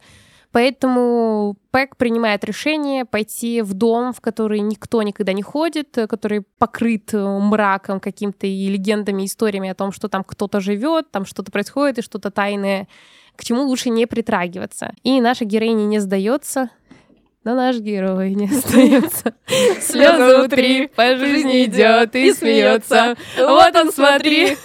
Поэтому 0.51 1.57
Пэк 1.71 1.97
принимает 1.97 2.43
решение 2.45 3.05
пойти 3.05 3.61
в 3.61 3.75
дом, 3.75 4.13
в 4.13 4.21
который 4.21 4.61
никто 4.61 5.03
никогда 5.03 5.33
не 5.33 5.43
ходит, 5.43 5.97
который 6.09 6.43
покрыт 6.59 7.13
мраком 7.13 8.01
каким-то 8.01 8.47
и 8.47 8.69
легендами, 8.69 9.27
историями 9.27 9.69
о 9.69 9.75
том, 9.75 9.93
что 9.93 10.09
там 10.09 10.25
кто-то 10.25 10.61
живет, 10.61 11.11
там 11.11 11.27
что-то 11.27 11.53
происходит 11.53 11.99
и 11.99 12.03
что-то 12.03 12.31
тайное, 12.31 12.89
к 13.37 13.45
чему 13.45 13.63
лучше 13.65 13.91
не 13.91 14.07
притрагиваться. 14.07 14.95
И 15.03 15.21
наша 15.21 15.45
героиня 15.45 15.85
не 15.85 15.99
сдается, 15.99 16.71
но 17.45 17.55
наш 17.55 17.77
герой 17.77 18.35
не 18.35 18.47
остается. 18.47 19.35
Слезы 19.81 20.39
внутри, 20.39 20.89
по 20.89 21.17
жизни 21.17 21.65
идет 21.65 22.15
и 22.17 22.33
смеется. 22.33 23.17
Вот 23.39 23.77
он, 23.77 23.93
смотри. 23.93 24.57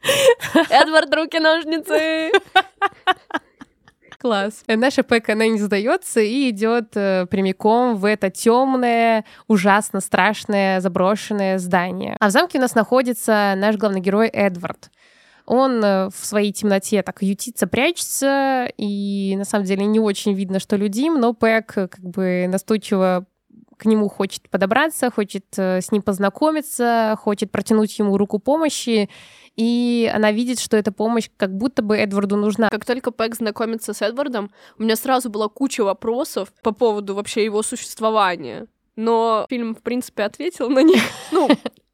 Эдвард, 0.70 1.14
руки-ножницы. 1.14 2.32
Класс. 4.22 4.62
Наша 4.68 5.02
Пэк, 5.02 5.30
она 5.30 5.48
не 5.48 5.58
сдается 5.58 6.20
и 6.20 6.50
идет 6.50 6.96
э, 6.96 7.26
прямиком 7.28 7.96
в 7.96 8.04
это 8.04 8.30
темное, 8.30 9.24
ужасно 9.48 10.00
страшное, 10.00 10.80
заброшенное 10.80 11.58
здание. 11.58 12.16
А 12.20 12.28
в 12.28 12.30
замке 12.30 12.58
у 12.58 12.60
нас 12.60 12.76
находится 12.76 13.54
наш 13.56 13.74
главный 13.74 14.00
герой 14.00 14.28
Эдвард. 14.28 14.92
Он 15.44 15.84
э, 15.84 16.08
в 16.10 16.24
своей 16.24 16.52
темноте 16.52 17.02
так 17.02 17.20
ютится, 17.20 17.66
прячется, 17.66 18.68
и 18.76 19.34
на 19.36 19.44
самом 19.44 19.64
деле 19.64 19.86
не 19.86 19.98
очень 19.98 20.34
видно, 20.34 20.60
что 20.60 20.76
людим, 20.76 21.18
но 21.18 21.32
Пэк 21.32 21.72
э, 21.74 21.88
как 21.88 22.04
бы 22.04 22.46
настойчиво 22.48 23.26
к 23.76 23.86
нему 23.86 24.08
хочет 24.08 24.48
подобраться, 24.48 25.10
хочет 25.10 25.46
э, 25.56 25.80
с 25.80 25.90
ним 25.90 26.02
познакомиться, 26.02 27.16
хочет 27.18 27.50
протянуть 27.50 27.98
ему 27.98 28.16
руку 28.16 28.38
помощи, 28.38 29.10
и 29.56 30.10
она 30.12 30.32
видит, 30.32 30.58
что 30.58 30.76
эта 30.76 30.92
помощь 30.92 31.28
как 31.36 31.54
будто 31.56 31.82
бы 31.82 31.96
Эдварду 31.96 32.36
нужна. 32.36 32.70
Как 32.70 32.84
только 32.84 33.10
Пэк 33.10 33.36
знакомится 33.36 33.92
с 33.92 34.02
Эдвардом, 34.02 34.50
у 34.78 34.82
меня 34.82 34.96
сразу 34.96 35.30
была 35.30 35.48
куча 35.48 35.84
вопросов 35.84 36.52
по 36.62 36.72
поводу 36.72 37.14
вообще 37.14 37.44
его 37.44 37.62
существования. 37.62 38.66
Но 38.96 39.46
фильм, 39.48 39.74
в 39.74 39.82
принципе, 39.82 40.24
ответил 40.24 40.68
на 40.68 40.82
них. 40.82 41.02
Ну, 41.32 41.48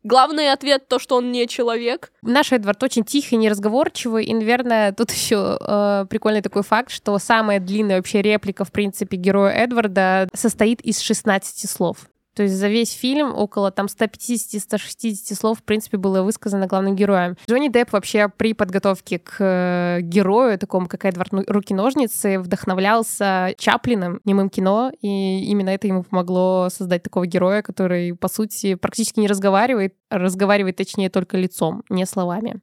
Главный 0.05 0.53
ответ 0.53 0.89
то, 0.89 0.99
что 0.99 1.17
он 1.17 1.33
не 1.33 1.47
человек. 1.49 2.13
Наш 2.23 2.53
Эдвард 2.53 2.83
очень 2.83 3.05
тихий, 3.05 3.37
неразговорчивый, 3.37 4.25
и, 4.25 4.33
наверное, 4.33 4.93
тут 4.93 5.11
еще 5.11 5.59
э, 5.61 6.07
прикольный 6.09 6.41
такой 6.41 6.63
факт, 6.63 6.91
что 6.91 7.19
самая 7.19 7.59
длинная 7.59 7.97
вообще 7.97 8.23
реплика, 8.23 8.65
в 8.65 8.73
принципе, 8.73 9.17
героя 9.17 9.53
Эдварда 9.53 10.29
состоит 10.33 10.81
из 10.81 11.01
16 11.01 11.69
слов. 11.69 12.09
То 12.39 12.45
есть 12.45 12.55
за 12.55 12.69
весь 12.69 12.93
фильм 12.93 13.35
около 13.35 13.73
там 13.73 13.87
150-160 13.87 15.35
слов, 15.35 15.59
в 15.59 15.65
принципе, 15.65 15.97
было 15.97 16.23
высказано 16.23 16.69
главным 16.69 16.95
героем. 16.95 17.37
Джонни 17.51 17.67
Депп 17.67 17.91
вообще 17.91 18.29
при 18.29 18.53
подготовке 18.53 19.19
к 19.19 19.39
э, 19.41 19.99
герою, 20.03 20.57
такому 20.57 20.87
как 20.87 21.05
Эдвард 21.05 21.33
ну, 21.33 21.43
Руки-ножницы, 21.49 22.39
вдохновлялся 22.39 23.55
Чаплиным, 23.59 24.21
немым 24.25 24.51
кино, 24.51 24.93
и 25.01 25.47
именно 25.47 25.71
это 25.71 25.89
ему 25.89 26.05
помогло 26.05 26.69
создать 26.71 27.03
такого 27.03 27.27
героя, 27.27 27.61
который, 27.61 28.15
по 28.15 28.29
сути, 28.29 28.77
практически 28.77 29.19
не 29.19 29.27
разговаривает, 29.27 29.97
разговаривает, 30.09 30.77
точнее, 30.77 31.11
только 31.11 31.37
лицом, 31.37 31.83
не 31.89 32.07
словами. 32.07 32.61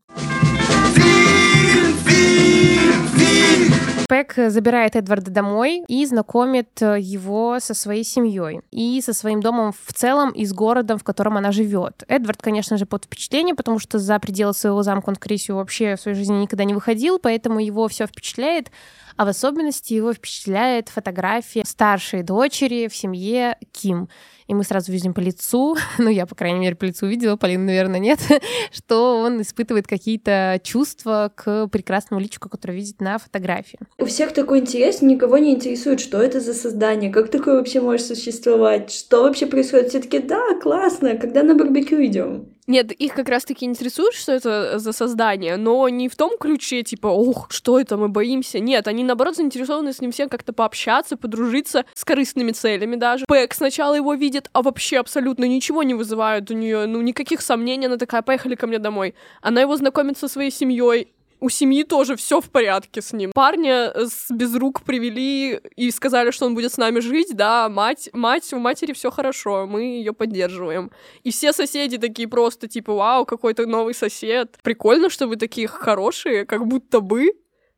Пэк 4.08 4.50
забирает 4.50 4.96
Эдварда 4.96 5.32
домой 5.32 5.84
и 5.88 6.06
знакомит 6.06 6.82
э, 6.82 7.00
его 7.00 7.60
со 7.60 7.74
своей 7.74 8.04
семьей 8.04 8.62
и 8.72 9.02
со 9.02 9.14
своим 9.14 9.42
домом 9.42 9.74
в 9.74 9.94
целом 9.94 10.30
и 10.32 10.46
с 10.46 10.54
городом, 10.54 11.00
в 11.00 11.04
котором 11.04 11.38
она 11.38 11.52
живет. 11.52 12.04
Эдвард, 12.08 12.42
конечно 12.42 12.78
же, 12.78 12.86
под 12.86 13.06
впечатлением, 13.06 13.56
потому 13.56 13.80
что 13.80 13.98
за 13.98 14.20
пределы 14.20 14.54
своего 14.54 14.84
замка 14.84 15.10
он, 15.10 15.16
скорее 15.16 15.38
всего, 15.38 15.58
вообще 15.58 15.96
в 15.96 16.02
своей 16.02 16.18
жизни 16.18 16.36
никогда 16.36 16.66
не 16.66 16.74
выходил, 16.74 17.18
поэтому 17.18 17.60
его 17.60 17.88
все 17.88 18.06
впечатляет. 18.06 18.70
А 19.16 19.26
в 19.26 19.30
особенности 19.30 19.94
его 19.94 20.14
впечатляет 20.14 20.90
фотография 20.90 21.64
старшей 21.66 22.24
дочери 22.24 22.88
в 22.88 22.96
семье 22.96 23.58
Ким 23.72 24.10
и 24.48 24.54
мы 24.54 24.64
сразу 24.64 24.92
видим 24.92 25.14
по 25.14 25.20
лицу, 25.20 25.76
ну, 25.98 26.10
я, 26.10 26.26
по 26.26 26.36
крайней 26.36 26.60
мере, 26.60 26.76
по 26.76 26.86
лицу 26.86 27.08
видела, 27.08 27.36
Полина, 27.36 27.66
наверное, 27.66 28.00
нет, 28.00 28.20
что 28.72 29.20
он 29.20 29.42
испытывает 29.42 29.88
какие-то 29.88 30.60
чувства 30.64 31.32
к 31.36 31.68
прекрасному 31.68 32.22
личику, 32.22 32.50
которое 32.50 32.74
видит 32.74 33.02
на 33.02 33.18
фотографии. 33.18 33.80
У 33.98 34.06
всех 34.06 34.34
такой 34.34 34.60
интерес, 34.60 35.02
никого 35.02 35.38
не 35.38 35.54
интересует, 35.54 36.00
что 36.00 36.22
это 36.22 36.40
за 36.40 36.54
создание, 36.54 37.12
как 37.12 37.30
такое 37.30 37.56
вообще 37.56 37.82
может 37.82 38.06
существовать, 38.06 38.92
что 38.92 39.24
вообще 39.24 39.46
происходит. 39.46 39.90
Все 39.90 40.00
таки 40.00 40.20
да, 40.20 40.42
классно, 40.62 41.18
когда 41.18 41.44
на 41.44 41.56
барбекю 41.56 42.04
идем. 42.06 42.55
Нет, 42.68 42.92
их 42.92 43.14
как 43.14 43.30
раз-таки 43.30 43.66
интересует, 43.66 44.16
что 44.16 44.32
это 44.32 44.80
за 44.80 44.92
создание, 44.92 45.56
но 45.56 45.88
не 45.88 46.10
в 46.10 46.16
том 46.16 46.38
ключе, 46.40 46.82
типа, 46.82 47.08
ох, 47.08 47.48
что 47.52 47.80
это, 47.80 47.96
мы 47.96 48.10
боимся. 48.10 48.60
Нет, 48.60 48.88
они, 48.88 49.04
наоборот, 49.04 49.36
заинтересованы 49.36 49.94
с 49.94 50.02
ним 50.02 50.12
всем 50.12 50.30
как-то 50.30 50.52
пообщаться, 50.52 51.16
подружиться 51.16 51.86
с 51.94 52.04
корыстными 52.04 52.52
целями 52.52 52.96
даже. 52.96 53.26
Пэк 53.28 53.54
сначала 53.54 53.94
его 53.94 54.16
видит, 54.16 54.50
а 54.54 54.64
вообще 54.64 54.98
абсолютно 54.98 55.46
ничего 55.46 55.84
не 55.84 55.94
вызывает 55.94 56.50
у 56.50 56.56
нее, 56.56 56.88
ну, 56.88 57.02
никаких 57.02 57.42
сомнений, 57.42 57.86
она 57.86 57.98
такая, 57.98 58.24
поехали 58.24 58.56
ко 58.56 58.66
мне 58.66 58.80
домой. 58.80 59.14
Она 59.42 59.62
его 59.62 59.76
знакомит 59.76 60.18
со 60.18 60.28
своей 60.28 60.50
семьей, 60.50 61.14
у 61.46 61.50
семьи 61.50 61.84
тоже 61.84 62.16
все 62.16 62.42
в 62.42 62.50
порядке 62.50 63.04
с 63.04 63.14
ним. 63.14 63.32
Парня 63.32 63.94
с 63.96 64.32
без 64.32 64.56
рук 64.56 64.82
привели 64.82 65.60
и 65.76 65.92
сказали, 65.92 66.32
что 66.32 66.48
он 66.48 66.56
будет 66.56 66.74
с 66.74 66.78
нами 66.78 67.02
жить, 67.02 67.36
да, 67.36 67.70
мать, 67.70 68.10
мать, 68.14 68.52
у 68.52 68.58
матери 68.58 68.94
все 68.94 69.12
хорошо, 69.12 69.68
мы 69.68 69.84
ее 69.84 70.12
поддерживаем. 70.12 70.90
И 71.22 71.30
все 71.30 71.54
соседи 71.54 72.00
такие 72.00 72.28
просто 72.28 72.68
типа, 72.68 72.96
вау, 72.96 73.26
какой-то 73.26 73.68
новый 73.68 73.94
сосед. 73.94 74.58
Прикольно, 74.64 75.12
что 75.12 75.28
вы 75.28 75.36
такие 75.36 75.68
хорошие, 75.68 76.46
как 76.46 76.66
будто 76.66 77.00
бы, 77.00 77.34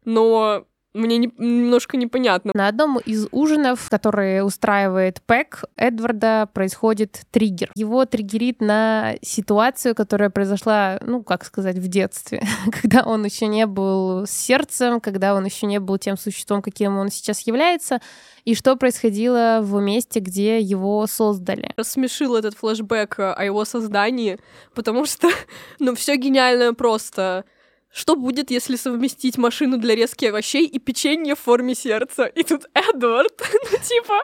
но 0.06 0.66
мне 0.98 1.18
не, 1.18 1.32
немножко 1.38 1.98
непонятно. 1.98 2.52
На 2.54 2.68
одном 2.68 2.98
из 2.98 3.28
ужинов, 3.32 3.88
который 3.90 4.46
устраивает 4.46 5.22
Пэк, 5.26 5.66
Эдварда 5.76 6.50
происходит 6.52 7.22
триггер. 7.32 7.72
Его 7.76 8.06
триггерит 8.06 8.62
на 8.62 9.16
ситуацию, 9.22 9.96
которая 9.96 10.30
произошла, 10.30 11.00
ну, 11.02 11.24
как 11.24 11.46
сказать, 11.46 11.78
в 11.78 11.88
детстве, 11.88 12.42
когда 12.82 13.04
он 13.04 13.24
еще 13.26 13.48
не 13.48 13.66
был 13.66 14.26
с 14.26 14.32
сердцем, 14.32 15.00
когда 15.00 15.36
он 15.36 15.46
еще 15.46 15.68
не 15.68 15.80
был 15.80 15.98
тем 15.98 16.18
существом, 16.18 16.62
каким 16.62 16.98
он 16.98 17.10
сейчас 17.10 17.42
является, 17.42 18.02
и 18.44 18.56
что 18.56 18.76
происходило 18.76 19.60
в 19.62 19.80
месте, 19.82 20.20
где 20.20 20.60
его 20.60 21.06
создали. 21.08 21.74
Рассмешил 21.78 22.36
этот 22.36 22.56
флешбэк 22.56 23.20
о 23.20 23.44
его 23.44 23.66
создании, 23.66 24.40
потому 24.74 25.06
что, 25.06 25.30
ну, 25.80 25.96
все 25.96 26.16
гениальное 26.16 26.74
просто 26.74 27.46
что 27.92 28.16
будет, 28.16 28.52
если 28.52 28.76
совместить 28.76 29.38
машину 29.38 29.78
для 29.78 29.96
резки 29.96 30.26
овощей 30.26 30.68
и 30.68 30.80
печенье 30.80 31.36
в 31.36 31.40
форме 31.40 31.74
сердца? 31.74 32.26
И 32.26 32.44
тут 32.44 32.66
Эдвард, 32.74 33.42
ну 33.72 33.78
типа, 33.78 34.24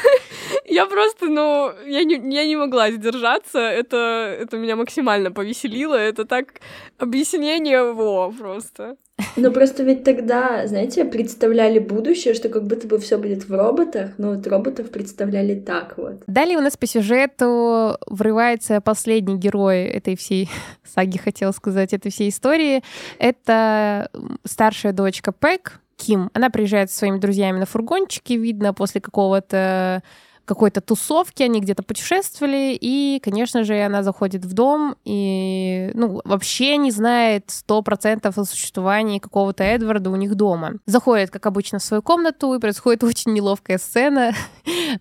я 0.64 0.86
просто, 0.86 1.26
ну, 1.26 1.72
я 1.86 2.04
не, 2.04 2.34
я 2.34 2.46
не 2.46 2.56
могла 2.56 2.90
сдержаться, 2.90 3.58
это, 3.58 3.96
это 3.96 4.58
меня 4.58 4.76
максимально 4.76 5.32
повеселило, 5.32 5.94
это 5.94 6.24
так 6.24 6.60
объяснение, 6.98 7.92
во, 7.92 8.30
просто. 8.32 8.96
Ну 9.36 9.50
просто 9.50 9.82
ведь 9.82 10.04
тогда, 10.04 10.66
знаете, 10.66 11.04
представляли 11.04 11.78
будущее, 11.78 12.34
что 12.34 12.48
как 12.48 12.66
будто 12.66 12.86
бы 12.86 12.98
все 12.98 13.18
будет 13.18 13.48
в 13.48 13.54
роботах, 13.54 14.10
но 14.18 14.34
вот 14.34 14.46
роботов 14.46 14.90
представляли 14.90 15.54
так 15.54 15.96
вот. 15.96 16.22
Далее 16.26 16.58
у 16.58 16.60
нас 16.60 16.76
по 16.76 16.86
сюжету 16.86 17.96
врывается 18.06 18.80
последний 18.80 19.36
герой 19.36 19.84
этой 19.84 20.16
всей 20.16 20.50
саги, 20.84 21.18
хотела 21.18 21.52
сказать, 21.52 21.92
этой 21.92 22.10
всей 22.10 22.28
истории. 22.28 22.82
Это 23.18 24.10
старшая 24.44 24.92
дочка 24.92 25.32
Пэк, 25.32 25.80
Ким. 25.96 26.30
Она 26.34 26.50
приезжает 26.50 26.90
со 26.90 26.98
своими 26.98 27.18
друзьями 27.18 27.58
на 27.58 27.66
фургончике, 27.66 28.36
видно, 28.36 28.74
после 28.74 29.00
какого-то 29.00 30.02
какой-то 30.46 30.80
тусовки, 30.80 31.42
они 31.42 31.60
где-то 31.60 31.82
путешествовали, 31.82 32.78
и, 32.80 33.20
конечно 33.22 33.64
же, 33.64 33.78
она 33.82 34.02
заходит 34.02 34.44
в 34.44 34.52
дом 34.54 34.96
и, 35.04 35.90
ну, 35.94 36.20
вообще 36.24 36.76
не 36.76 36.90
знает 36.90 37.44
сто 37.48 37.82
процентов 37.82 38.38
о 38.38 38.44
существовании 38.44 39.18
какого-то 39.18 39.64
Эдварда 39.64 40.10
у 40.10 40.16
них 40.16 40.36
дома. 40.36 40.74
Заходит, 40.86 41.30
как 41.30 41.46
обычно, 41.46 41.80
в 41.80 41.82
свою 41.82 42.02
комнату, 42.02 42.54
и 42.54 42.60
происходит 42.60 43.04
очень 43.04 43.32
неловкая 43.32 43.78
сцена, 43.78 44.32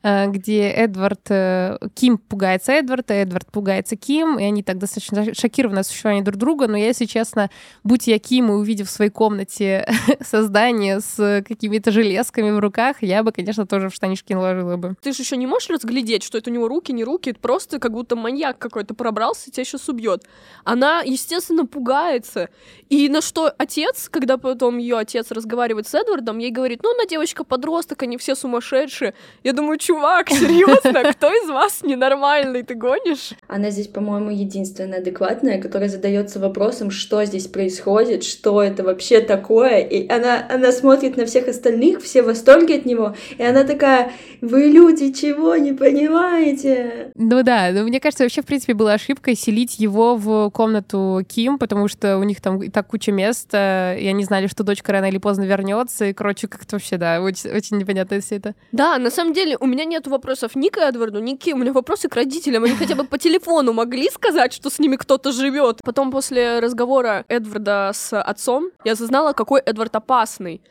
э, 0.03 0.27
где 0.27 0.69
Эдвард, 0.69 1.29
э, 1.29 1.77
Ким 1.93 2.17
пугается 2.17 2.71
Эдварда, 2.73 3.13
Эдвард 3.13 3.51
пугается 3.51 3.95
Ким, 3.95 4.39
и 4.39 4.43
они 4.43 4.63
так 4.63 4.79
достаточно 4.79 5.33
шокированы 5.33 5.79
от 5.79 5.87
существования 5.87 6.23
друг 6.23 6.37
друга, 6.37 6.67
но 6.67 6.75
я, 6.75 6.87
если 6.87 7.05
честно, 7.05 7.51
будь 7.83 8.07
я 8.07 8.17
Ким 8.17 8.49
и 8.49 8.53
увидев 8.55 8.87
в 8.87 8.91
своей 8.91 9.11
комнате 9.11 9.87
создание 10.21 11.01
с 11.01 11.43
какими-то 11.47 11.91
железками 11.91 12.49
в 12.49 12.59
руках, 12.59 12.97
я 13.01 13.21
бы, 13.21 13.31
конечно, 13.31 13.67
тоже 13.67 13.89
в 13.89 13.93
штанишки 13.93 14.33
наложила 14.33 14.77
бы. 14.77 14.95
Ты 15.01 15.13
же 15.13 15.21
еще 15.21 15.34
еще 15.35 15.37
не 15.37 15.47
можешь 15.47 15.69
разглядеть, 15.69 16.23
что 16.23 16.37
это 16.37 16.49
у 16.49 16.53
него 16.53 16.67
руки, 16.67 16.91
не 16.93 17.03
руки, 17.03 17.29
это 17.29 17.39
просто 17.39 17.79
как 17.79 17.91
будто 17.91 18.15
маньяк 18.15 18.57
какой-то 18.57 18.93
пробрался, 18.93 19.51
тебя 19.51 19.65
сейчас 19.65 19.89
убьет. 19.89 20.23
Она, 20.63 21.01
естественно, 21.01 21.65
пугается. 21.65 22.49
И 22.89 23.09
на 23.09 23.21
что 23.21 23.51
отец, 23.57 24.09
когда 24.09 24.37
потом 24.37 24.77
ее 24.77 24.97
отец 24.97 25.31
разговаривает 25.31 25.87
с 25.87 25.93
Эдвардом, 25.93 26.37
ей 26.37 26.51
говорит, 26.51 26.81
ну, 26.83 26.93
она 26.93 27.05
девочка-подросток, 27.05 28.03
они 28.03 28.17
все 28.17 28.35
сумасшедшие. 28.35 29.13
Я 29.43 29.53
думаю, 29.53 29.77
чувак, 29.77 30.29
серьезно, 30.29 31.03
кто 31.11 31.29
из 31.29 31.49
вас 31.49 31.81
ненормальный, 31.83 32.63
ты 32.63 32.75
гонишь? 32.75 33.31
Она 33.47 33.69
здесь, 33.69 33.87
по-моему, 33.87 34.29
единственная 34.31 34.99
адекватная, 34.99 35.61
которая 35.61 35.89
задается 35.89 36.39
вопросом, 36.39 36.91
что 36.91 37.23
здесь 37.25 37.47
происходит, 37.47 38.23
что 38.23 38.61
это 38.61 38.83
вообще 38.83 39.19
такое. 39.21 39.79
И 39.79 40.07
она, 40.07 40.45
она 40.49 40.71
смотрит 40.71 41.17
на 41.17 41.25
всех 41.25 41.47
остальных, 41.47 42.01
все 42.01 42.21
в 42.21 42.27
восторге 42.27 42.75
от 42.75 42.85
него, 42.85 43.15
и 43.37 43.43
она 43.43 43.63
такая, 43.63 44.11
вы 44.41 44.65
люди, 44.65 45.11
чего 45.25 45.55
не 45.55 45.73
понимаете? 45.73 47.11
Ну 47.15 47.43
да, 47.43 47.71
но 47.71 47.83
мне 47.83 47.99
кажется, 47.99 48.23
вообще, 48.23 48.41
в 48.41 48.45
принципе, 48.45 48.73
была 48.73 48.93
ошибкой 48.93 49.35
селить 49.35 49.79
его 49.79 50.15
в 50.15 50.49
комнату 50.51 51.21
Ким, 51.27 51.57
потому 51.57 51.87
что 51.87 52.17
у 52.17 52.23
них 52.23 52.41
там 52.41 52.61
и 52.61 52.69
так 52.69 52.87
куча 52.87 53.11
места, 53.11 53.95
и 53.99 54.07
они 54.07 54.23
знали, 54.23 54.47
что 54.47 54.63
дочка 54.63 54.91
рано 54.91 55.05
или 55.05 55.17
поздно 55.17 55.43
вернется, 55.43 56.05
и, 56.05 56.13
короче, 56.13 56.47
как-то 56.47 56.75
вообще, 56.75 56.97
да, 56.97 57.21
очень, 57.21 57.49
очень 57.49 57.77
непонятно 57.77 58.19
все 58.19 58.35
это. 58.35 58.55
Да, 58.71 58.97
на 58.97 59.09
самом 59.09 59.33
деле, 59.33 59.57
у 59.59 59.65
меня 59.65 59.85
нет 59.85 60.07
вопросов 60.07 60.55
ни 60.55 60.69
к 60.69 60.77
Эдварду, 60.77 61.19
ни 61.19 61.35
к 61.35 61.39
Ким, 61.39 61.57
у 61.57 61.61
меня 61.61 61.73
вопросы 61.73 62.07
к 62.07 62.15
родителям. 62.15 62.63
Они 62.63 62.75
хотя 62.75 62.95
бы 62.95 63.05
по 63.05 63.17
телефону 63.17 63.73
могли 63.73 64.09
сказать, 64.09 64.53
что 64.53 64.69
с 64.69 64.79
ними 64.79 64.95
кто-то 64.95 65.31
живет. 65.31 65.79
Потом 65.83 66.11
после 66.11 66.59
разговора 66.59 67.25
Эдварда 67.27 67.91
с 67.93 68.19
отцом 68.19 68.69
я 68.83 68.93
осознала, 68.93 69.33
какой 69.33 69.61
Эдвард 69.61 69.95
опасный. 69.95 70.61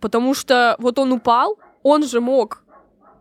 Потому 0.00 0.34
что 0.34 0.76
вот 0.78 0.98
он 0.98 1.12
упал, 1.12 1.58
он 1.82 2.04
же 2.04 2.20
мог 2.20 2.63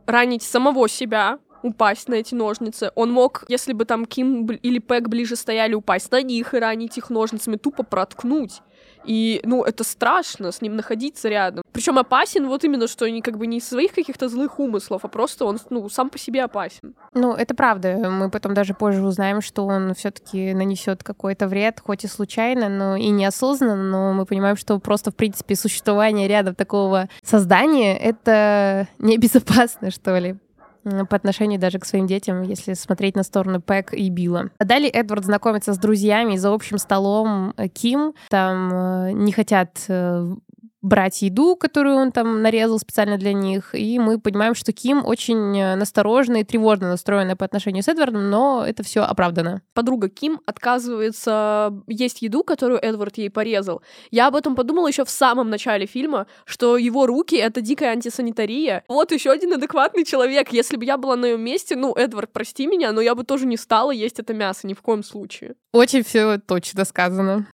ранить 0.05 0.43
самого 0.43 0.87
себя, 0.87 1.39
упасть 1.63 2.09
на 2.09 2.15
эти 2.15 2.35
ножницы. 2.35 2.91
Он 2.95 3.11
мог, 3.11 3.45
если 3.47 3.73
бы 3.73 3.85
там 3.85 4.05
Ким 4.05 4.45
или 4.45 4.79
Пэк 4.79 5.07
ближе 5.07 5.35
стояли, 5.35 5.73
упасть 5.73 6.11
на 6.11 6.21
них 6.21 6.53
и 6.53 6.59
ранить 6.59 6.97
их 6.97 7.09
ножницами, 7.09 7.55
тупо 7.55 7.83
проткнуть. 7.83 8.61
И, 9.05 9.41
ну, 9.43 9.63
это 9.63 9.83
страшно 9.83 10.51
с 10.51 10.61
ним 10.61 10.75
находиться 10.75 11.29
рядом. 11.29 11.63
Причем 11.71 11.97
опасен 11.97 12.47
вот 12.47 12.63
именно, 12.63 12.87
что 12.87 13.09
не 13.09 13.21
как 13.21 13.37
бы 13.37 13.47
не 13.47 13.57
из 13.57 13.67
своих 13.67 13.93
каких-то 13.93 14.29
злых 14.29 14.59
умыслов, 14.59 15.05
а 15.05 15.07
просто 15.07 15.45
он, 15.45 15.59
ну, 15.69 15.89
сам 15.89 16.09
по 16.09 16.17
себе 16.17 16.43
опасен. 16.43 16.95
Ну, 17.13 17.33
это 17.33 17.55
правда. 17.55 18.09
Мы 18.09 18.29
потом 18.29 18.53
даже 18.53 18.73
позже 18.73 19.03
узнаем, 19.03 19.41
что 19.41 19.65
он 19.65 19.93
все-таки 19.93 20.53
нанесет 20.53 21.03
какой-то 21.03 21.47
вред, 21.47 21.81
хоть 21.83 22.03
и 22.03 22.07
случайно, 22.07 22.69
но 22.69 22.95
и 22.95 23.09
неосознанно, 23.09 23.75
но 23.83 24.13
мы 24.13 24.25
понимаем, 24.25 24.55
что 24.55 24.79
просто, 24.79 25.11
в 25.11 25.15
принципе, 25.15 25.55
существование 25.55 26.27
рядом 26.27 26.55
такого 26.55 27.09
создания— 27.23 27.97
это 27.99 28.87
небезопасно, 28.99 29.91
что 29.91 30.17
ли 30.17 30.37
по 30.83 31.15
отношению 31.15 31.59
даже 31.59 31.79
к 31.79 31.85
своим 31.85 32.07
детям, 32.07 32.41
если 32.41 32.73
смотреть 32.73 33.15
на 33.15 33.23
сторону 33.23 33.61
Пэк 33.61 33.93
и 33.93 34.09
Билла. 34.09 34.49
Далее 34.59 34.89
Эдвард 34.89 35.25
знакомится 35.25 35.73
с 35.73 35.77
друзьями 35.77 36.35
за 36.35 36.53
общим 36.53 36.77
столом 36.77 37.53
э, 37.57 37.67
Ким. 37.67 38.13
Там 38.29 38.71
э, 38.73 39.11
не 39.11 39.31
хотят 39.31 39.85
э, 39.87 40.35
брать 40.83 41.21
еду, 41.21 41.55
которую 41.55 41.95
он 41.95 42.11
там 42.11 42.41
нарезал 42.41 42.77
специально 42.77 43.17
для 43.17 43.33
них, 43.33 43.73
и 43.73 43.97
мы 43.97 44.19
понимаем, 44.19 44.53
что 44.53 44.73
Ким 44.73 45.03
очень 45.03 45.57
э, 45.57 45.75
настороженно 45.75 46.37
и 46.37 46.43
тревожно 46.43 46.89
настроена 46.89 47.35
по 47.35 47.45
отношению 47.45 47.81
с 47.83 47.87
Эдвардом, 47.87 48.29
но 48.29 48.63
это 48.67 48.83
все 48.83 49.01
оправдано. 49.01 49.61
Подруга 49.73 50.09
Ким 50.09 50.41
отказывается 50.45 51.73
есть 51.87 52.21
еду, 52.21 52.43
которую 52.43 52.79
Эдвард 52.83 53.17
ей 53.17 53.29
порезал. 53.29 53.81
Я 54.11 54.27
об 54.27 54.35
этом 54.35 54.55
подумала 54.55 54.87
еще 54.87 55.05
в 55.05 55.09
самом 55.09 55.49
начале 55.49 55.85
фильма, 55.85 56.27
что 56.45 56.77
его 56.77 57.07
руки— 57.07 57.35
это 57.37 57.61
дикая 57.61 57.91
антисанитария. 57.91 58.83
Вот 58.89 59.11
еще 59.13 59.31
один 59.31 59.53
адекватный 59.53 60.03
человек. 60.03 60.51
Если 60.51 60.75
бы 60.75 60.83
я 60.83 60.97
была 60.97 61.15
на 61.15 61.25
ее 61.25 61.37
месте, 61.37 61.77
ну, 61.77 61.93
Эдвард, 61.95 62.31
прости 62.33 62.67
меня, 62.67 62.91
но 62.91 62.99
я 62.99 63.15
бы 63.15 63.23
тоже 63.23 63.45
не 63.45 63.57
стала 63.57 63.91
есть 63.91 64.19
это 64.19 64.33
мясо 64.33 64.67
ни 64.67 64.73
в 64.73 64.81
коем 64.81 65.03
случае. 65.03 65.55
Очень 65.71 66.03
все 66.03 66.37
точно 66.37 66.83
сказано. 66.83 67.47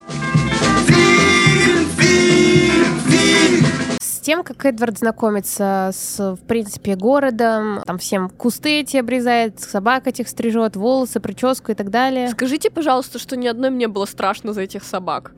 Тем, 4.28 4.44
как 4.44 4.62
Эдвард 4.66 4.98
знакомится 4.98 5.88
с, 5.94 6.34
в 6.34 6.46
принципе, 6.46 6.96
городом, 6.96 7.80
там 7.86 7.96
всем 7.96 8.28
кусты 8.28 8.80
эти 8.80 8.98
обрезает, 8.98 9.58
собак 9.58 10.06
этих 10.06 10.28
стрижет, 10.28 10.76
волосы, 10.76 11.18
прическу 11.18 11.72
и 11.72 11.74
так 11.74 11.88
далее. 11.88 12.28
Скажите, 12.28 12.68
пожалуйста, 12.68 13.18
что 13.18 13.38
ни 13.38 13.46
одной 13.46 13.70
мне 13.70 13.88
было 13.88 14.04
страшно 14.04 14.52
за 14.52 14.60
этих 14.60 14.84
собак. 14.84 15.32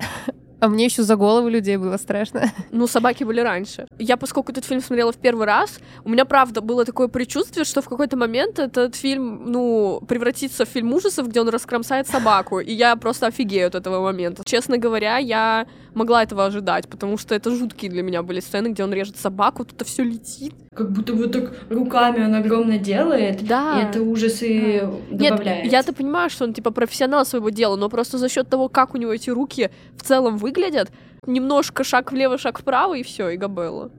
А 0.58 0.68
мне 0.68 0.84
еще 0.84 1.04
за 1.04 1.16
голову 1.16 1.48
людей 1.48 1.76
было 1.76 1.96
страшно. 1.98 2.52
Ну, 2.70 2.86
собаки 2.86 3.24
были 3.24 3.40
раньше. 3.40 3.86
Я, 3.98 4.16
поскольку 4.16 4.52
этот 4.52 4.64
фильм 4.64 4.82
смотрела 4.82 5.10
в 5.10 5.16
первый 5.16 5.46
раз, 5.46 5.78
у 6.04 6.08
меня, 6.10 6.24
правда, 6.24 6.60
было 6.60 6.84
такое 6.84 7.08
предчувствие, 7.08 7.64
что 7.64 7.80
в 7.80 7.88
какой-то 7.88 8.16
момент 8.16 8.58
этот 8.58 8.94
фильм, 8.94 9.44
ну, 9.46 10.02
превратится 10.06 10.64
в 10.64 10.68
фильм 10.68 10.92
ужасов, 10.92 11.28
где 11.28 11.40
он 11.40 11.48
раскромсает 11.48 12.08
собаку. 12.08 12.60
И 12.60 12.72
я 12.72 12.96
просто 12.96 13.28
офигею 13.28 13.68
от 13.68 13.74
этого 13.74 14.02
момента. 14.02 14.42
Честно 14.44 14.76
говоря, 14.76 15.16
я 15.16 15.66
могла 15.94 16.22
этого 16.22 16.44
ожидать, 16.44 16.88
потому 16.88 17.16
что 17.16 17.34
это 17.34 17.50
жуткие 17.50 17.90
для 17.90 18.02
меня 18.02 18.22
были 18.22 18.40
сцены, 18.40 18.68
где 18.68 18.84
он 18.84 18.92
режет 18.92 19.16
собаку, 19.16 19.64
тут 19.64 19.86
все 19.86 20.02
летит. 20.02 20.54
Как 20.74 20.90
будто 20.92 21.14
вот 21.14 21.32
так 21.32 21.52
руками 21.68 22.24
он 22.24 22.34
огромно 22.34 22.78
делает, 22.78 23.46
да. 23.46 23.80
и 23.80 23.84
это 23.84 24.02
ужасы 24.02 24.88
да. 25.10 25.30
добавляет. 25.30 25.64
Нет, 25.64 25.72
я-то 25.72 25.92
понимаю, 25.92 26.30
что 26.30 26.44
он 26.44 26.54
типа 26.54 26.70
профессионал 26.70 27.24
своего 27.24 27.50
дела, 27.50 27.76
но 27.76 27.88
просто 27.88 28.18
за 28.18 28.28
счет 28.28 28.48
того, 28.48 28.68
как 28.68 28.94
у 28.94 28.98
него 28.98 29.12
эти 29.12 29.30
руки 29.30 29.70
в 29.96 30.02
целом 30.02 30.38
выглядят, 30.38 30.90
немножко 31.26 31.84
шаг 31.84 32.12
влево, 32.12 32.38
шаг 32.38 32.60
вправо, 32.60 32.94
и 32.94 33.02
все, 33.02 33.30
и 33.30 33.36
Габелла. 33.36 33.90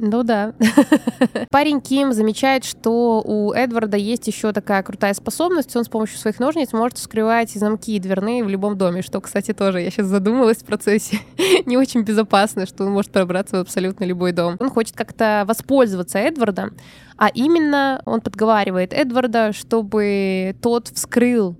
Ну 0.00 0.22
да. 0.22 0.54
Парень 1.50 1.80
Ким 1.80 2.12
замечает, 2.12 2.64
что 2.64 3.22
у 3.24 3.52
Эдварда 3.52 3.96
есть 3.96 4.26
еще 4.26 4.52
такая 4.52 4.82
крутая 4.82 5.12
способность. 5.14 5.74
Он 5.76 5.84
с 5.84 5.88
помощью 5.88 6.18
своих 6.18 6.38
ножниц 6.38 6.72
может 6.72 6.98
вскрывать 6.98 7.50
замки 7.50 7.98
дверные 7.98 8.44
в 8.44 8.48
любом 8.48 8.78
доме, 8.78 9.02
что, 9.02 9.20
кстати, 9.20 9.52
тоже 9.52 9.80
я 9.80 9.90
сейчас 9.90 10.06
задумалась 10.06 10.58
в 10.58 10.64
процессе. 10.64 11.18
Не 11.66 11.76
очень 11.76 12.02
безопасно, 12.02 12.66
что 12.66 12.84
он 12.84 12.92
может 12.92 13.10
пробраться 13.10 13.56
в 13.56 13.60
абсолютно 13.60 14.04
любой 14.04 14.32
дом. 14.32 14.56
Он 14.60 14.70
хочет 14.70 14.96
как-то 14.96 15.44
воспользоваться 15.46 16.18
Эдвардом, 16.18 16.76
а 17.16 17.28
именно 17.28 18.00
он 18.04 18.20
подговаривает 18.20 18.92
Эдварда, 18.92 19.52
чтобы 19.52 20.54
тот 20.62 20.88
вскрыл 20.88 21.56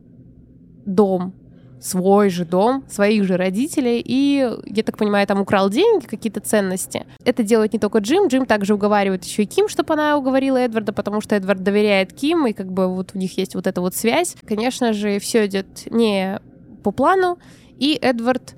дом 0.86 1.34
свой 1.80 2.30
же 2.30 2.44
дом, 2.44 2.84
своих 2.88 3.24
же 3.24 3.36
родителей, 3.36 4.02
и, 4.04 4.50
я 4.66 4.82
так 4.82 4.96
понимаю, 4.96 5.26
там 5.26 5.40
украл 5.40 5.70
деньги, 5.70 6.06
какие-то 6.06 6.40
ценности. 6.40 7.06
Это 7.24 7.42
делает 7.42 7.72
не 7.72 7.78
только 7.78 7.98
Джим, 7.98 8.28
Джим 8.28 8.46
также 8.46 8.74
уговаривает 8.74 9.24
еще 9.24 9.44
и 9.44 9.46
Ким, 9.46 9.68
чтобы 9.68 9.94
она 9.94 10.16
уговорила 10.16 10.56
Эдварда, 10.56 10.92
потому 10.92 11.20
что 11.20 11.36
Эдвард 11.36 11.62
доверяет 11.62 12.12
Ким, 12.12 12.46
и 12.46 12.52
как 12.52 12.72
бы 12.72 12.92
вот 12.92 13.12
у 13.14 13.18
них 13.18 13.36
есть 13.38 13.54
вот 13.54 13.66
эта 13.66 13.80
вот 13.80 13.94
связь. 13.94 14.36
Конечно 14.46 14.92
же, 14.92 15.18
все 15.18 15.46
идет 15.46 15.66
не 15.90 16.40
по 16.82 16.90
плану, 16.90 17.38
и 17.78 17.98
Эдвард 18.00 18.54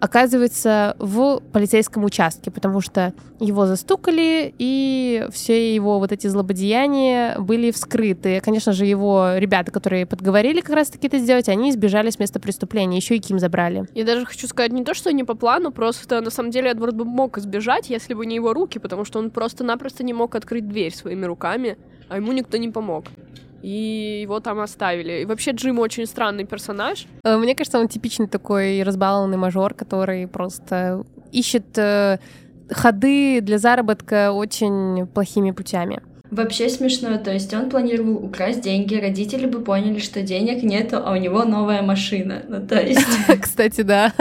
оказывается 0.00 0.96
в 0.98 1.40
полицейском 1.52 2.04
участке, 2.04 2.50
потому 2.50 2.80
что 2.80 3.14
его 3.40 3.66
застукали, 3.66 4.54
и 4.58 5.26
все 5.32 5.74
его 5.74 5.98
вот 5.98 6.12
эти 6.12 6.26
злободеяния 6.26 7.38
были 7.38 7.70
вскрыты. 7.70 8.40
Конечно 8.40 8.72
же, 8.72 8.86
его 8.86 9.32
ребята, 9.36 9.70
которые 9.72 10.06
подговорили 10.06 10.60
как 10.60 10.74
раз-таки 10.74 11.06
это 11.06 11.18
сделать, 11.18 11.48
они 11.48 11.70
избежали 11.70 12.10
с 12.10 12.18
места 12.18 12.40
преступления, 12.40 12.96
еще 12.96 13.16
и 13.16 13.20
Ким 13.20 13.38
забрали. 13.38 13.86
Я 13.94 14.04
даже 14.04 14.26
хочу 14.26 14.46
сказать 14.46 14.72
не 14.72 14.84
то, 14.84 14.94
что 14.94 15.12
не 15.12 15.24
по 15.24 15.34
плану, 15.34 15.72
просто 15.72 16.20
на 16.20 16.30
самом 16.30 16.50
деле 16.50 16.70
Эдвард 16.70 16.94
бы 16.94 17.04
мог 17.04 17.38
избежать, 17.38 17.90
если 17.90 18.14
бы 18.14 18.26
не 18.26 18.36
его 18.36 18.52
руки, 18.52 18.78
потому 18.78 19.04
что 19.04 19.18
он 19.18 19.30
просто-напросто 19.30 20.04
не 20.04 20.12
мог 20.12 20.34
открыть 20.34 20.68
дверь 20.68 20.94
своими 20.94 21.24
руками, 21.24 21.78
а 22.08 22.16
ему 22.16 22.32
никто 22.32 22.56
не 22.56 22.68
помог 22.68 23.06
и 23.62 24.20
его 24.22 24.40
там 24.40 24.60
оставили. 24.60 25.22
И 25.22 25.24
вообще 25.24 25.52
Джим 25.52 25.78
очень 25.78 26.06
странный 26.06 26.44
персонаж. 26.44 27.06
Э, 27.24 27.36
мне 27.36 27.54
кажется, 27.54 27.78
он 27.78 27.88
типичный 27.88 28.28
такой 28.28 28.82
разбалованный 28.82 29.36
мажор, 29.36 29.74
который 29.74 30.26
просто 30.26 31.04
ищет 31.32 31.76
э, 31.76 32.18
ходы 32.70 33.40
для 33.40 33.58
заработка 33.58 34.32
очень 34.32 35.06
плохими 35.06 35.50
путями. 35.50 36.00
Вообще 36.30 36.68
смешно, 36.68 37.18
то 37.18 37.32
есть 37.32 37.54
он 37.54 37.70
планировал 37.70 38.16
украсть 38.16 38.60
деньги, 38.60 38.96
родители 38.96 39.46
бы 39.46 39.60
поняли, 39.60 40.00
что 40.00 40.22
денег 40.22 40.64
нету, 40.64 40.96
а 41.04 41.12
у 41.12 41.16
него 41.16 41.44
новая 41.44 41.82
машина. 41.82 42.42
Ну, 42.48 42.66
то 42.66 42.80
есть... 42.80 43.06
Кстати, 43.40 43.82
да. 43.82 44.12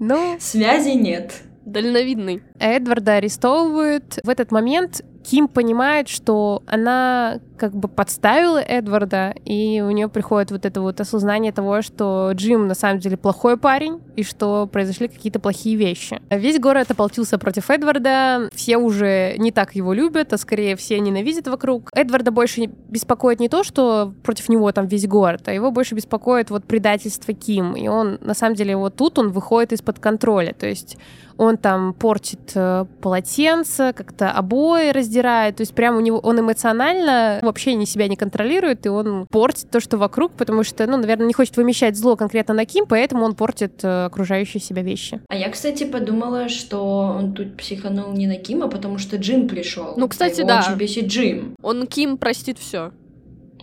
Ну... 0.00 0.36
Связи 0.40 0.96
нет. 0.96 1.34
Дальновидный. 1.64 2.42
Эдварда 2.58 3.14
арестовывают. 3.14 4.18
В 4.24 4.28
этот 4.28 4.50
момент 4.50 5.02
Ким 5.22 5.48
понимает, 5.48 6.08
что 6.08 6.62
она 6.66 7.40
как 7.56 7.74
бы 7.74 7.88
подставила 7.88 8.58
Эдварда, 8.58 9.34
и 9.44 9.80
у 9.80 9.90
нее 9.90 10.08
приходит 10.08 10.50
вот 10.50 10.66
это 10.66 10.80
вот 10.80 11.00
осознание 11.00 11.52
того, 11.52 11.80
что 11.82 12.32
Джим 12.34 12.66
на 12.66 12.74
самом 12.74 12.98
деле 12.98 13.16
плохой 13.16 13.56
парень, 13.56 14.00
и 14.16 14.24
что 14.24 14.66
произошли 14.66 15.08
какие-то 15.08 15.38
плохие 15.38 15.76
вещи. 15.76 16.20
Весь 16.28 16.58
город 16.58 16.90
ополчился 16.90 17.38
против 17.38 17.70
Эдварда, 17.70 18.50
все 18.52 18.78
уже 18.78 19.36
не 19.38 19.52
так 19.52 19.76
его 19.76 19.92
любят, 19.92 20.32
а 20.32 20.38
скорее 20.38 20.74
все 20.76 20.98
ненавидят 20.98 21.46
вокруг. 21.46 21.90
Эдварда 21.94 22.32
больше 22.32 22.66
беспокоит 22.88 23.38
не 23.38 23.48
то, 23.48 23.62
что 23.62 24.12
против 24.24 24.48
него 24.48 24.72
там 24.72 24.86
весь 24.86 25.06
город, 25.06 25.42
а 25.46 25.52
его 25.52 25.70
больше 25.70 25.94
беспокоит 25.94 26.50
вот 26.50 26.64
предательство 26.64 27.32
Ким, 27.32 27.76
и 27.76 27.86
он 27.86 28.18
на 28.22 28.34
самом 28.34 28.56
деле 28.56 28.76
вот 28.76 28.96
тут 28.96 29.18
он 29.18 29.30
выходит 29.30 29.72
из-под 29.72 30.00
контроля, 30.00 30.52
то 30.52 30.66
есть 30.66 30.96
он 31.42 31.56
там 31.56 31.92
портит 31.92 32.52
э, 32.54 32.86
полотенце, 33.00 33.92
как-то 33.92 34.30
обои 34.30 34.90
раздирает, 34.90 35.56
то 35.56 35.62
есть 35.62 35.74
прям 35.74 35.96
у 35.96 36.00
него 36.00 36.18
он 36.18 36.38
эмоционально 36.38 37.40
вообще 37.42 37.74
не 37.74 37.84
себя 37.84 38.06
не 38.06 38.14
контролирует, 38.14 38.86
и 38.86 38.88
он 38.88 39.26
портит 39.26 39.68
то, 39.70 39.80
что 39.80 39.98
вокруг, 39.98 40.32
потому 40.32 40.62
что, 40.62 40.86
ну, 40.86 40.96
наверное, 40.96 41.26
не 41.26 41.32
хочет 41.32 41.56
вымещать 41.56 41.96
зло 41.96 42.14
конкретно 42.14 42.54
на 42.54 42.64
Ким, 42.64 42.86
поэтому 42.88 43.24
он 43.24 43.34
портит 43.34 43.82
э, 43.82 44.04
окружающие 44.04 44.60
себя 44.60 44.82
вещи. 44.82 45.20
А 45.28 45.36
я, 45.36 45.50
кстати, 45.50 45.82
подумала, 45.84 46.48
что 46.48 47.16
он 47.18 47.34
тут 47.34 47.56
психанул 47.56 48.12
не 48.12 48.28
на 48.28 48.36
Кима, 48.36 48.68
потому 48.68 48.98
что 48.98 49.16
Джим 49.16 49.48
пришел. 49.48 49.94
Ну, 49.96 50.06
кстати, 50.06 50.40
Его 50.40 50.48
да. 50.48 50.60
очень 50.60 50.78
бесит 50.78 51.06
Джим. 51.06 51.56
Он 51.60 51.88
Ким 51.88 52.18
простит 52.18 52.58
все. 52.58 52.92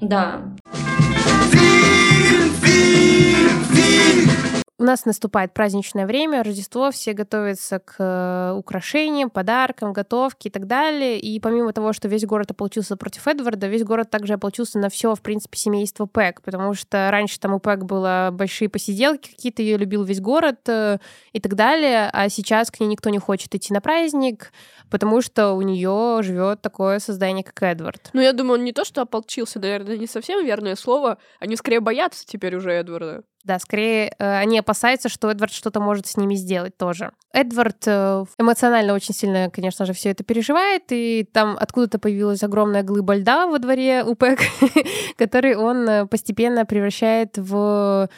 Да. 0.02 0.42
У 4.80 4.84
нас 4.84 5.04
наступает 5.04 5.54
праздничное 5.54 6.06
время, 6.06 6.42
Рождество, 6.42 6.90
все 6.92 7.12
готовятся 7.12 7.80
к 7.80 7.96
э, 8.00 8.54
украшениям, 8.58 9.30
подаркам, 9.30 9.92
готовке 9.92 10.48
и 10.48 10.52
так 10.54 10.68
далее. 10.68 11.20
И 11.20 11.38
помимо 11.42 11.74
того, 11.74 11.92
что 11.92 12.08
весь 12.08 12.24
город 12.24 12.52
ополчился 12.52 12.96
против 12.96 13.28
Эдварда, 13.28 13.68
весь 13.68 13.84
город 13.84 14.10
также 14.10 14.36
ополчился 14.36 14.80
на 14.80 14.88
все, 14.88 15.16
в 15.16 15.22
принципе, 15.22 15.58
семейство 15.58 16.06
Пэк, 16.06 16.42
потому 16.44 16.74
что 16.76 17.12
раньше 17.12 17.42
там 17.42 17.56
у 17.56 17.60
Пэк 17.60 17.84
было 17.84 18.30
большие 18.32 18.70
посиделки 18.70 19.32
какие-то, 19.32 19.62
ее 19.62 19.76
любил 19.76 20.06
весь 20.06 20.22
город 20.22 20.60
э, 20.70 21.00
и 21.34 21.42
так 21.42 21.56
далее, 21.56 22.10
а 22.14 22.30
сейчас 22.30 22.72
к 22.72 22.80
ней 22.80 22.88
никто 22.88 23.10
не 23.10 23.20
хочет 23.20 23.54
идти 23.54 23.74
на 23.74 23.82
праздник, 23.82 24.54
потому 24.90 25.22
что 25.22 25.52
у 25.52 25.62
нее 25.62 26.20
живет 26.24 26.62
такое 26.62 27.00
создание, 27.00 27.44
как 27.44 27.62
Эдвард. 27.64 28.12
Ну, 28.14 28.22
я 28.22 28.32
думаю, 28.32 28.60
он 28.60 28.64
не 28.64 28.72
то, 28.72 28.86
что 28.86 29.02
ополчился, 29.02 29.60
наверное, 29.60 29.98
не 29.98 30.08
совсем 30.08 30.46
верное 30.46 30.78
слово. 30.78 31.18
Они 31.42 31.58
скорее 31.58 31.82
боятся 31.82 32.26
теперь 32.26 32.56
уже 32.56 32.72
Эдварда. 32.72 33.24
Да, 33.46 33.58
скорее 33.58 34.14
э, 34.20 34.38
они 34.38 34.60
опасаются, 34.60 35.08
что 35.08 35.32
Эдвард 35.32 35.54
что-то 35.54 35.80
может 35.80 36.08
с 36.08 36.18
ними 36.18 36.36
сделать 36.36 36.78
тоже. 36.78 37.12
Эдвард 37.32 37.84
э, 37.88 38.26
эмоционально 38.38 38.94
очень 38.94 39.14
сильно, 39.14 39.50
конечно 39.50 39.86
же, 39.86 39.94
все 39.94 40.10
это 40.10 40.24
переживает, 40.26 40.84
и 40.90 41.28
там 41.32 41.58
откуда-то 41.60 42.00
появилась 42.00 42.44
огромная 42.44 42.84
глыба 42.84 43.16
льда 43.16 43.48
во 43.48 43.60
дворе 43.60 44.04
у 44.04 44.16
Пэк, 44.16 44.42
который 45.18 45.56
он 45.56 45.88
э, 45.88 46.06
постепенно 46.06 46.66
превращает 46.66 47.38
в 47.38 48.10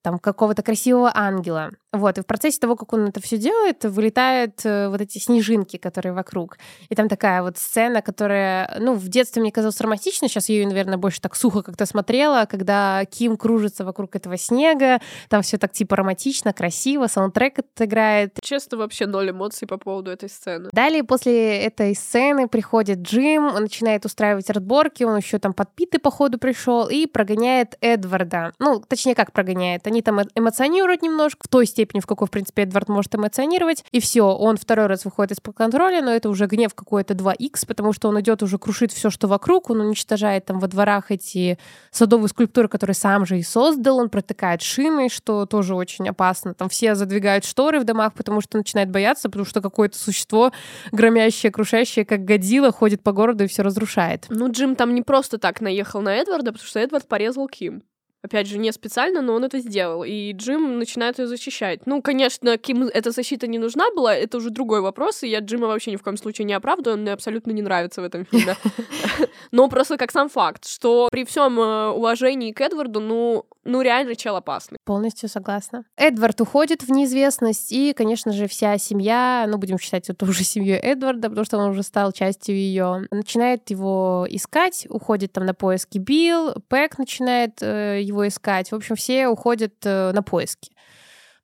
там 0.00 0.18
какого-то 0.18 0.62
красивого 0.62 1.12
ангела. 1.14 1.70
Вот, 1.92 2.16
и 2.16 2.22
в 2.22 2.26
процессе 2.26 2.58
того, 2.58 2.74
как 2.74 2.92
он 2.94 3.08
это 3.08 3.20
все 3.20 3.36
делает, 3.36 3.84
вылетают 3.84 4.64
э, 4.64 4.88
вот 4.88 5.02
эти 5.02 5.18
снежинки, 5.18 5.76
которые 5.76 6.14
вокруг. 6.14 6.56
И 6.88 6.94
там 6.94 7.08
такая 7.08 7.42
вот 7.42 7.58
сцена, 7.58 8.00
которая, 8.00 8.78
ну, 8.80 8.94
в 8.94 9.08
детстве 9.08 9.42
мне 9.42 9.52
казалась 9.52 9.78
романтичной, 9.78 10.28
сейчас 10.28 10.48
я 10.48 10.56
ее, 10.56 10.66
наверное, 10.66 10.96
больше 10.96 11.20
так 11.20 11.36
сухо 11.36 11.62
как-то 11.62 11.84
смотрела, 11.84 12.46
когда 12.46 13.04
Ким 13.04 13.36
кружится 13.36 13.84
вокруг 13.84 14.16
этого 14.16 14.38
снега, 14.38 15.00
там 15.28 15.42
все 15.42 15.58
так 15.58 15.72
типа 15.72 15.96
романтично, 15.96 16.54
красиво, 16.54 17.08
саундтрек 17.08 17.58
играет. 17.78 18.38
Честно, 18.40 18.78
вообще 18.78 19.06
ноль 19.06 19.30
эмоций 19.30 19.68
по 19.68 19.76
поводу 19.76 20.10
этой 20.10 20.30
сцены. 20.30 20.70
Далее 20.72 21.04
после 21.04 21.58
этой 21.58 21.94
сцены 21.94 22.48
приходит 22.48 23.00
Джим, 23.00 23.46
он 23.46 23.62
начинает 23.62 24.06
устраивать 24.06 24.48
разборки, 24.48 25.04
он 25.04 25.18
еще 25.18 25.38
там 25.38 25.52
подпитый 25.52 26.00
по 26.00 26.10
ходу 26.10 26.38
пришел 26.38 26.88
и 26.88 27.06
прогоняет 27.06 27.76
Эдварда. 27.82 28.54
Ну, 28.58 28.80
точнее, 28.80 29.14
как 29.14 29.32
прогоняет? 29.32 29.86
Они 29.86 30.00
там 30.00 30.20
э- 30.20 30.26
эмоционируют 30.34 31.02
немножко, 31.02 31.40
в 31.44 31.48
той 31.48 31.66
степени, 31.66 31.81
в 31.84 32.06
какой, 32.06 32.26
в 32.26 32.30
принципе, 32.30 32.62
Эдвард 32.62 32.88
может 32.88 33.14
эмоционировать, 33.14 33.84
и 33.92 34.00
все, 34.00 34.22
он 34.22 34.56
второй 34.56 34.86
раз 34.86 35.04
выходит 35.04 35.32
из-под 35.32 35.56
контроля, 35.56 36.02
но 36.02 36.10
это 36.10 36.28
уже 36.28 36.46
гнев 36.46 36.74
какой-то 36.74 37.14
2х, 37.14 37.66
потому 37.66 37.92
что 37.92 38.08
он 38.08 38.20
идет 38.20 38.42
уже 38.42 38.58
крушит 38.58 38.92
все, 38.92 39.10
что 39.10 39.28
вокруг, 39.28 39.70
он 39.70 39.80
уничтожает 39.80 40.46
там 40.46 40.58
во 40.58 40.68
дворах 40.68 41.10
эти 41.10 41.58
садовые 41.90 42.28
скульптуры, 42.28 42.68
которые 42.68 42.94
сам 42.94 43.26
же 43.26 43.38
и 43.38 43.42
создал, 43.42 43.98
он 43.98 44.10
протыкает 44.10 44.62
шины, 44.62 45.08
что 45.08 45.46
тоже 45.46 45.74
очень 45.74 46.08
опасно. 46.08 46.54
Там 46.54 46.68
все 46.68 46.94
задвигают 46.94 47.44
шторы 47.44 47.80
в 47.80 47.84
домах, 47.84 48.14
потому 48.14 48.40
что 48.40 48.58
начинает 48.58 48.90
бояться, 48.90 49.28
потому 49.28 49.44
что 49.44 49.60
какое-то 49.60 49.98
существо 49.98 50.52
громящее, 50.90 51.52
крушащее, 51.52 52.04
как 52.04 52.24
годила, 52.24 52.72
ходит 52.72 53.02
по 53.02 53.12
городу 53.12 53.44
и 53.44 53.46
все 53.46 53.62
разрушает. 53.62 54.26
Ну, 54.28 54.50
Джим 54.50 54.76
там 54.76 54.94
не 54.94 55.02
просто 55.02 55.38
так 55.38 55.60
наехал 55.60 56.00
на 56.00 56.14
Эдварда, 56.16 56.52
потому 56.52 56.68
что 56.68 56.80
Эдвард 56.80 57.06
порезал 57.08 57.48
Ким. 57.48 57.82
Опять 58.22 58.46
же, 58.46 58.58
не 58.58 58.72
специально, 58.72 59.20
но 59.20 59.34
он 59.34 59.44
это 59.44 59.58
сделал. 59.58 60.04
И 60.04 60.32
Джим 60.32 60.78
начинает 60.78 61.18
ее 61.18 61.26
защищать. 61.26 61.86
Ну, 61.86 62.00
конечно, 62.02 62.56
Ким 62.56 62.84
эта 62.84 63.10
защита 63.10 63.48
не 63.48 63.58
нужна 63.58 63.90
была, 63.90 64.14
это 64.14 64.36
уже 64.36 64.50
другой 64.50 64.80
вопрос, 64.80 65.24
и 65.24 65.28
я 65.28 65.40
Джима 65.40 65.66
вообще 65.66 65.90
ни 65.90 65.96
в 65.96 66.02
коем 66.02 66.16
случае 66.16 66.44
не 66.44 66.54
оправдываю, 66.54 66.98
он 66.98 67.02
мне 67.02 67.12
абсолютно 67.12 67.50
не 67.50 67.62
нравится 67.62 68.00
в 68.00 68.04
этом 68.04 68.24
фильме. 68.24 68.56
Но 69.50 69.68
просто 69.68 69.96
как 69.96 70.12
сам 70.12 70.28
факт, 70.28 70.66
что 70.66 71.08
при 71.10 71.24
всем 71.24 71.58
э, 71.58 71.88
уважении 71.88 72.52
к 72.52 72.60
Эдварду, 72.60 73.00
ну, 73.00 73.44
ну 73.64 73.82
реально 73.82 74.14
чел 74.14 74.36
опасный. 74.36 74.78
Полностью 74.84 75.28
согласна. 75.28 75.84
Эдвард 75.96 76.40
уходит 76.40 76.82
в 76.82 76.90
неизвестность, 76.90 77.72
и, 77.72 77.92
конечно 77.92 78.32
же, 78.32 78.46
вся 78.46 78.78
семья, 78.78 79.46
ну, 79.48 79.58
будем 79.58 79.78
считать 79.78 80.08
это 80.08 80.24
уже 80.24 80.44
семьей 80.44 80.78
Эдварда, 80.78 81.28
потому 81.28 81.44
что 81.44 81.58
он 81.58 81.70
уже 81.70 81.82
стал 81.82 82.12
частью 82.12 82.54
ее, 82.54 83.08
начинает 83.10 83.70
его 83.70 84.26
искать, 84.30 84.86
уходит 84.88 85.32
там 85.32 85.44
на 85.44 85.54
поиски 85.54 85.98
Билл, 85.98 86.54
Пэк 86.68 86.98
начинает 86.98 87.58
э, 87.62 88.00
его 88.12 88.28
искать. 88.28 88.70
В 88.70 88.74
общем, 88.74 88.96
все 88.96 89.28
уходят 89.28 89.74
э, 89.84 90.12
на 90.12 90.22
поиски 90.22 90.70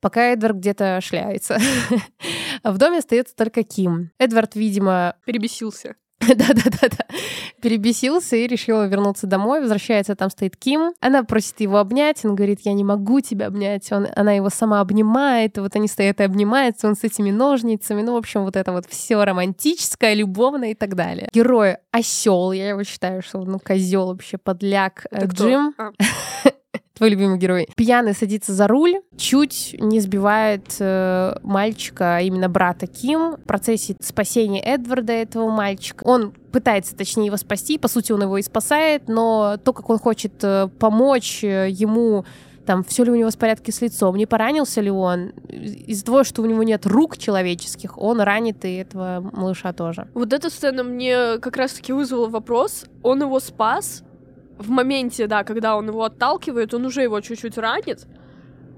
пока 0.01 0.33
Эдвард 0.33 0.59
где-то 0.59 1.01
шляется. 1.01 1.59
В 2.65 2.79
доме 2.79 2.99
остается 2.99 3.35
только 3.35 3.65
Ким. 3.65 4.13
Эдвард, 4.19 4.55
видимо, 4.55 5.17
Перебесился. 5.25 5.97
да-да-да-да, 6.27 7.07
перебесился 7.63 8.37
и 8.37 8.47
решил 8.47 8.83
вернуться 8.85 9.27
домой. 9.27 9.61
Возвращается, 9.61 10.17
там 10.17 10.31
стоит 10.31 10.57
Ким. 10.57 10.93
Она 11.01 11.23
просит 11.23 11.61
его 11.61 11.79
обнять, 11.79 12.25
он 12.25 12.35
говорит, 12.35 12.61
я 12.63 12.73
не 12.73 12.83
могу 12.83 13.21
тебя 13.21 13.47
обнять. 13.47 13.91
Он, 13.93 14.09
она 14.17 14.33
его 14.33 14.51
сама 14.51 14.81
обнимает, 14.81 15.57
и 15.57 15.61
вот 15.61 15.77
они 15.77 15.87
стоят 15.87 16.21
и 16.21 16.25
обнимаются, 16.25 16.89
он 16.89 16.97
с 16.97 17.05
этими 17.05 17.31
ножницами. 17.31 18.03
Ну, 18.03 18.15
в 18.15 18.17
общем, 18.17 18.43
вот 18.43 18.57
это 18.57 18.73
вот 18.73 18.87
все 18.89 19.25
романтическое, 19.25 20.15
любовное 20.15 20.73
и 20.73 20.75
так 20.75 20.97
далее. 20.97 21.29
Герой 21.33 21.77
осел, 21.93 22.53
я 22.53 22.71
его 22.71 22.83
считаю, 22.83 23.23
что 23.23 23.39
он 23.39 23.53
ну, 23.53 23.59
козел 23.61 24.09
вообще, 24.09 24.39
подляк. 24.39 25.07
Это 25.11 25.27
Э, 25.27 25.29
кто? 25.29 25.49
Джим, 25.49 25.75
А, 25.79 25.91
твой 26.95 27.11
любимый 27.11 27.39
герой, 27.39 27.69
пьяный 27.77 28.15
садится 28.15 28.53
за 28.53 28.67
руль, 28.67 28.97
чуть 29.17 29.77
не 29.79 30.01
сбивает 30.01 30.77
э, 30.79 31.35
мальчика, 31.43 32.17
а 32.17 32.21
именно 32.21 32.49
брата 32.49 32.87
Ким, 32.87 33.37
в 33.37 33.45
процессе 33.47 33.97
спасения 34.01 34.61
Эдварда, 34.61 35.13
этого 35.13 35.51
мальчика. 35.51 36.05
Он 36.05 36.33
пытается, 36.53 36.97
точнее, 36.97 37.27
его 37.27 37.37
спасти, 37.37 37.79
по 37.79 37.89
сути, 37.89 38.13
он 38.13 38.23
его 38.23 38.39
и 38.39 38.43
спасает, 38.43 39.09
но 39.09 39.59
то, 39.63 39.73
как 39.73 39.89
он 39.91 39.99
хочет 39.99 40.33
э, 40.43 40.69
помочь 40.79 41.43
э, 41.45 41.69
ему 41.71 42.25
там, 42.69 42.85
все 42.85 43.03
ли 43.03 43.11
у 43.11 43.15
него 43.15 43.31
в 43.31 43.39
порядке 43.39 43.73
с 43.73 43.81
лицом, 43.81 44.15
не 44.17 44.27
поранился 44.27 44.83
ли 44.83 44.91
он, 44.91 45.29
из-за 45.49 46.05
того, 46.05 46.23
что 46.23 46.43
у 46.43 46.45
него 46.45 46.63
нет 46.63 46.85
рук 46.85 47.17
человеческих, 47.17 47.97
он 47.97 48.21
ранит 48.21 48.63
и 48.67 48.75
этого 48.75 49.27
малыша 49.33 49.73
тоже. 49.73 50.07
Вот 50.13 50.35
эта 50.35 50.51
сцена 50.51 50.85
мне 50.85 51.39
как 51.39 51.57
раз-таки 51.57 51.95
вызвала 51.95 52.29
вопрос. 52.29 52.85
Он 53.03 53.23
его 53.23 53.41
спас. 53.41 54.05
В 54.59 54.71
моменте, 54.71 55.27
да, 55.27 55.45
когда 55.45 55.77
он 55.77 55.89
его 55.89 56.05
отталкивает, 56.05 56.75
он 56.75 56.85
уже 56.85 57.03
его 57.03 57.21
чуть-чуть 57.21 57.57
ранит. 57.59 58.07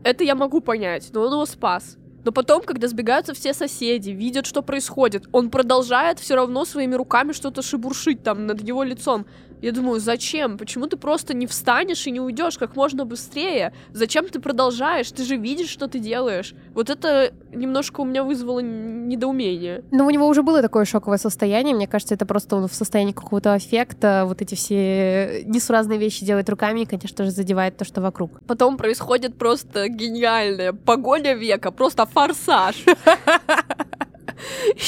Это 0.04 0.24
я 0.24 0.34
могу 0.34 0.60
понять, 0.60 1.10
но 1.12 1.22
он 1.22 1.32
его 1.32 1.46
спас. 1.46 1.96
Но 2.24 2.32
потом, 2.32 2.62
когда 2.62 2.86
сбегаются 2.86 3.32
все 3.32 3.54
соседи, 3.54 4.10
видят, 4.10 4.46
что 4.46 4.62
происходит, 4.62 5.26
он 5.32 5.50
продолжает 5.50 6.18
все 6.18 6.34
равно 6.34 6.66
своими 6.66 6.94
руками 6.94 7.32
что-то 7.32 7.62
шебуршить 7.62 8.22
там 8.22 8.46
над 8.46 8.60
его 8.60 8.82
лицом. 8.82 9.24
Я 9.62 9.72
думаю, 9.72 10.00
зачем? 10.00 10.56
Почему 10.56 10.86
ты 10.86 10.96
просто 10.96 11.34
не 11.34 11.46
встанешь 11.46 12.06
и 12.06 12.10
не 12.10 12.20
уйдешь 12.20 12.58
как 12.58 12.76
можно 12.76 13.04
быстрее? 13.04 13.72
Зачем 13.92 14.28
ты 14.28 14.40
продолжаешь? 14.40 15.10
Ты 15.10 15.24
же 15.24 15.36
видишь, 15.36 15.68
что 15.68 15.86
ты 15.86 15.98
делаешь. 15.98 16.54
Вот 16.74 16.88
это 16.88 17.32
немножко 17.52 18.00
у 18.00 18.04
меня 18.04 18.24
вызвало 18.24 18.60
недоумение. 18.60 19.84
Но 19.90 20.06
у 20.06 20.10
него 20.10 20.26
уже 20.26 20.42
было 20.42 20.62
такое 20.62 20.84
шоковое 20.84 21.18
состояние. 21.18 21.74
Мне 21.74 21.86
кажется, 21.86 22.14
это 22.14 22.24
просто 22.26 22.56
он 22.56 22.68
в 22.68 22.74
состоянии 22.74 23.12
какого-то 23.12 23.52
аффекта. 23.52 24.24
Вот 24.26 24.40
эти 24.40 24.54
все 24.54 25.42
несуразные 25.44 25.98
вещи 25.98 26.24
делает 26.24 26.48
руками 26.48 26.80
и, 26.80 26.86
конечно 26.86 27.24
же, 27.24 27.30
задевает 27.30 27.76
то, 27.76 27.84
что 27.84 28.00
вокруг. 28.00 28.40
Потом 28.46 28.76
происходит 28.76 29.36
просто 29.36 29.88
гениальная 29.88 30.72
погоня 30.72 31.34
века, 31.34 31.70
просто 31.70 32.06
форсаж. 32.06 32.84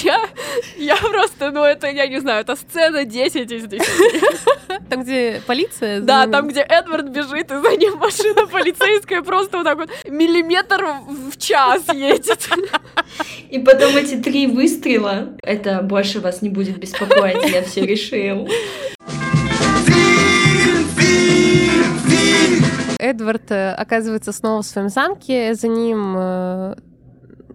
Я, 0.02 0.20
я 0.76 0.96
просто, 0.96 1.50
ну 1.50 1.64
это, 1.64 1.88
я 1.88 2.06
не 2.06 2.20
знаю, 2.20 2.42
это 2.42 2.56
сцена 2.56 3.04
10 3.04 3.52
из 3.52 3.66
10. 3.66 3.88
Там, 4.88 5.02
где 5.02 5.40
полиция? 5.46 6.00
Да, 6.00 6.26
там, 6.26 6.48
где 6.48 6.60
Эдвард 6.60 7.08
бежит, 7.08 7.50
и 7.50 7.56
за 7.56 7.76
ним 7.76 7.96
машина 7.96 8.46
полицейская 8.46 9.22
просто 9.22 9.58
вот 9.58 9.64
так 9.64 9.78
вот 9.78 9.90
миллиметр 10.04 10.84
в 11.06 11.36
час 11.38 11.82
едет. 11.94 12.48
И 13.50 13.58
потом 13.58 13.96
эти 13.96 14.16
три 14.16 14.46
выстрела. 14.46 15.30
Это 15.42 15.82
больше 15.82 16.20
вас 16.20 16.42
не 16.42 16.50
будет 16.50 16.78
беспокоить, 16.78 17.50
я 17.50 17.62
все 17.62 17.86
решил. 17.86 18.48
Эдвард 22.98 23.50
э, 23.50 23.72
оказывается 23.72 24.32
снова 24.32 24.62
в 24.62 24.66
своем 24.66 24.88
замке, 24.88 25.54
за 25.54 25.66
ним 25.66 26.14
э, 26.16 26.74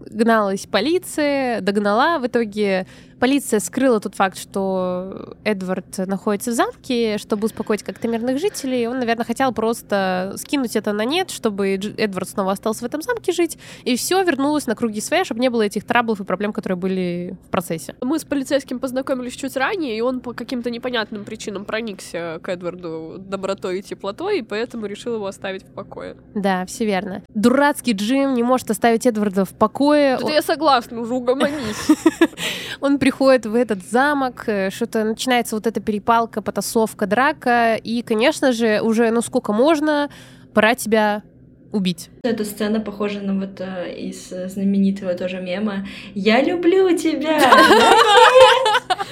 гналась 0.10 0.66
полиция, 0.66 1.62
догнала, 1.62 2.20
в 2.20 2.28
итоге 2.28 2.86
Полиция 3.20 3.60
скрыла 3.60 4.00
тот 4.00 4.16
факт, 4.16 4.38
что 4.38 5.36
Эдвард 5.44 5.98
находится 5.98 6.52
в 6.52 6.54
замке, 6.54 7.18
чтобы 7.18 7.46
успокоить 7.46 7.84
как-то 7.84 8.08
мирных 8.08 8.40
жителей. 8.40 8.88
Он, 8.88 9.00
наверное, 9.00 9.26
хотел 9.26 9.52
просто 9.54 10.34
скинуть 10.38 10.76
это 10.76 10.94
на 10.94 11.04
нет, 11.04 11.32
чтобы 11.32 11.70
Эдвард 11.74 12.30
снова 12.30 12.52
остался 12.52 12.82
в 12.82 12.84
этом 12.84 13.02
замке 13.02 13.32
жить, 13.32 13.58
и 13.84 13.96
все 13.96 14.22
вернулось 14.24 14.68
на 14.68 14.76
круги 14.76 15.02
своя, 15.02 15.26
чтобы 15.26 15.42
не 15.42 15.50
было 15.50 15.64
этих 15.64 15.84
траблов 15.84 16.20
и 16.20 16.24
проблем, 16.24 16.54
которые 16.54 16.78
были 16.78 17.38
в 17.48 17.50
процессе. 17.50 17.96
Мы 18.02 18.20
с 18.20 18.24
полицейским 18.24 18.80
познакомились 18.80 19.34
чуть 19.34 19.58
ранее, 19.58 19.98
и 19.98 20.02
он 20.02 20.20
по 20.20 20.34
каким-то 20.34 20.70
непонятным 20.70 21.26
причинам 21.26 21.66
проникся 21.66 22.40
к 22.44 22.50
Эдварду 22.50 23.16
добротой 23.18 23.80
и 23.80 23.82
теплотой, 23.82 24.40
и 24.40 24.42
поэтому 24.44 24.86
решил 24.86 25.16
его 25.16 25.26
оставить 25.26 25.64
в 25.64 25.72
покое. 25.72 26.18
Да, 26.36 26.66
все 26.66 26.86
верно. 26.86 27.24
Дурацкий 27.34 27.94
Джим 27.94 28.36
не 28.36 28.44
может 28.44 28.70
оставить 28.70 29.06
Эдварда 29.06 29.46
в 29.46 29.54
покое. 29.54 30.18
Тут 30.18 30.30
я 30.30 30.42
согласна, 30.42 31.02
уже 31.02 31.14
угомонись. 31.14 31.88
Он 32.82 33.00
приходит 33.08 33.46
в 33.46 33.56
этот 33.56 33.90
замок, 33.90 34.44
э, 34.48 34.70
что-то 34.70 35.06
начинается 35.06 35.56
вот 35.56 35.66
эта 35.66 35.80
перепалка, 35.80 36.42
потасовка, 36.42 37.08
драка, 37.08 37.76
и, 37.76 38.02
конечно 38.02 38.52
же, 38.52 38.82
уже, 38.82 39.12
ну 39.12 39.22
сколько 39.22 39.54
можно, 39.54 40.10
пора 40.54 40.76
тебя 40.76 41.24
убить. 41.72 42.10
Эта 42.24 42.44
сцена 42.44 42.82
похожа 42.82 43.22
на 43.22 43.34
вот 43.40 43.62
э, 43.62 43.96
из 43.96 44.28
знаменитого 44.28 45.14
тоже 45.14 45.40
мема 45.40 45.88
«Я 46.16 46.42
люблю 46.42 46.98
тебя!» 46.98 47.40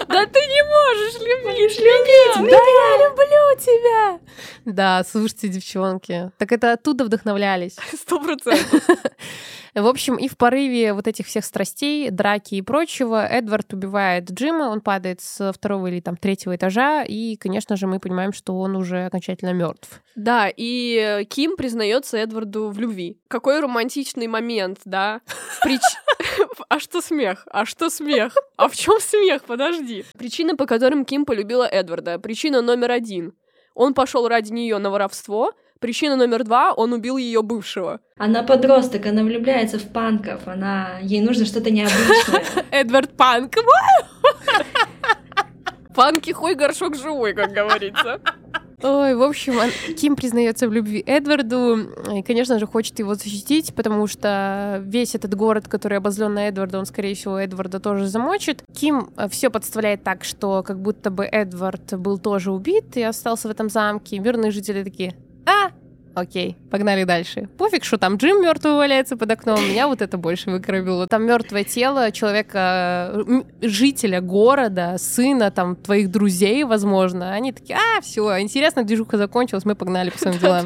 Да 0.10 0.26
ты 0.26 0.40
не 0.40 0.64
можешь 0.96 1.20
любить 1.20 1.80
любить! 1.80 2.52
Да 2.52 2.58
я 2.58 3.10
люблю 3.10 3.60
тебя! 3.60 4.20
Да, 4.66 5.04
слушайте, 5.10 5.48
девчонки, 5.48 6.32
так 6.38 6.52
это 6.52 6.74
оттуда 6.74 7.06
вдохновлялись. 7.06 7.76
Сто 7.94 8.20
процентов. 8.20 8.84
В 9.76 9.88
общем, 9.88 10.16
и 10.16 10.30
в 10.30 10.38
порыве 10.38 10.94
вот 10.94 11.06
этих 11.06 11.28
всех 11.28 11.44
страстей, 11.44 12.10
драки 12.10 12.56
и 12.56 12.62
прочего, 12.62 13.26
Эдвард 13.28 13.74
убивает 13.74 14.32
Джима, 14.32 14.70
он 14.70 14.80
падает 14.80 15.20
с 15.20 15.52
второго 15.52 15.88
или 15.88 16.00
там 16.00 16.16
третьего 16.16 16.56
этажа, 16.56 17.04
и, 17.04 17.36
конечно 17.36 17.76
же, 17.76 17.86
мы 17.86 18.00
понимаем, 18.00 18.32
что 18.32 18.58
он 18.58 18.78
уже 18.78 19.06
окончательно 19.06 19.52
мертв. 19.52 20.02
Да, 20.16 20.50
и 20.56 21.28
Ким 21.30 21.58
признается 21.58 22.16
Эдварду 22.18 22.70
в 22.70 22.80
любви. 22.80 23.20
Какой 23.28 23.60
романтичный 23.60 24.28
момент, 24.28 24.80
да? 24.86 25.20
Прич... 25.62 25.82
А 26.76 26.80
что 26.80 27.00
смех? 27.00 27.48
А 27.52 27.66
что 27.66 27.90
смех? 27.90 28.36
А 28.58 28.68
в 28.68 28.76
чем 28.76 29.00
смех? 29.00 29.44
Подожди. 29.44 30.04
Причины, 30.18 30.58
по 30.58 30.66
которым 30.66 31.06
Ким 31.06 31.24
полюбила 31.24 31.64
Эдварда. 31.64 32.20
Причина 32.20 32.62
номер 32.62 32.92
один. 32.92 33.34
Он 33.76 33.94
пошел 33.94 34.28
ради 34.28 34.52
нее 34.52 34.78
на 34.78 34.90
воровство, 34.90 35.54
Причина 35.80 36.18
номер 36.18 36.44
два, 36.44 36.74
он 36.74 36.92
убил 36.92 37.16
ее 37.16 37.42
бывшего. 37.44 38.02
Она 38.18 38.44
подросток, 38.44 39.06
она 39.06 39.24
влюбляется 39.24 39.78
в 39.78 39.88
панков, 39.92 40.48
она... 40.48 41.00
ей 41.02 41.22
нужно 41.22 41.46
что-то 41.46 41.72
необычное. 41.72 42.44
Эдвард 42.72 43.16
Панк. 43.16 43.54
Панки 45.96 46.32
хуй 46.32 46.56
горшок 46.56 46.96
живой, 46.96 47.34
как 47.34 47.52
говорится. 47.52 48.20
Ой, 48.88 49.16
в 49.16 49.24
общем, 49.24 49.56
Ким 49.96 50.16
признается 50.16 50.68
в 50.70 50.72
любви 50.72 51.04
Эдварду 51.04 51.90
и, 52.16 52.22
конечно 52.22 52.60
же, 52.60 52.68
хочет 52.68 53.00
его 53.00 53.16
защитить, 53.16 53.74
потому 53.74 54.06
что 54.06 54.80
весь 54.86 55.16
этот 55.16 55.34
город, 55.34 55.68
который 55.68 55.98
обозлен 55.98 56.36
на 56.36 56.50
Эдварда, 56.50 56.78
он, 56.78 56.86
скорее 56.86 57.16
всего, 57.16 57.40
Эдварда 57.40 57.80
тоже 57.80 58.06
замочит. 58.08 58.62
Ким 58.76 59.10
э, 59.18 59.28
все 59.28 59.50
подставляет 59.50 60.04
так, 60.04 60.24
что 60.24 60.62
как 60.62 60.80
будто 60.80 61.10
бы 61.10 61.26
Эдвард 61.26 61.98
был 61.98 62.20
тоже 62.20 62.52
убит 62.52 62.96
и 62.96 63.02
остался 63.02 63.48
в 63.48 63.52
этом 63.52 63.72
замке. 63.72 64.20
Мирные 64.20 64.52
жители 64.52 64.84
такие, 64.84 65.16
а, 65.48 65.72
Окей, 66.16 66.56
погнали 66.72 67.04
дальше. 67.04 67.50
Пофиг, 67.58 67.84
что 67.84 67.98
там 67.98 68.16
Джим 68.16 68.42
мертвый 68.42 68.76
валяется 68.76 69.18
под 69.18 69.32
окном, 69.32 69.62
меня 69.62 69.88
вот 69.88 70.02
это 70.02 70.18
больше 70.18 70.50
выкровило. 70.50 71.08
Там 71.08 71.26
мертвое 71.26 71.66
тело 71.66 72.10
человека, 72.14 73.26
жителя 73.62 74.22
города, 74.22 74.96
сына 74.98 75.52
там 75.52 75.76
твоих 75.76 76.10
друзей, 76.10 76.64
возможно. 76.64 77.34
Они 77.34 77.52
такие, 77.52 77.78
а, 77.78 78.00
все, 78.02 78.40
интересно, 78.40 78.84
движуха 78.84 79.18
закончилась, 79.18 79.66
мы 79.66 79.76
погнали 79.76 80.10
по 80.10 80.18
своим 80.18 80.40
делам. 80.40 80.66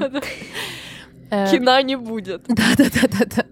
Э, 1.32 1.48
Кина 1.52 1.82
не 1.84 1.96
будет. 1.96 2.44
Да-да-да-да-да. 2.48 3.46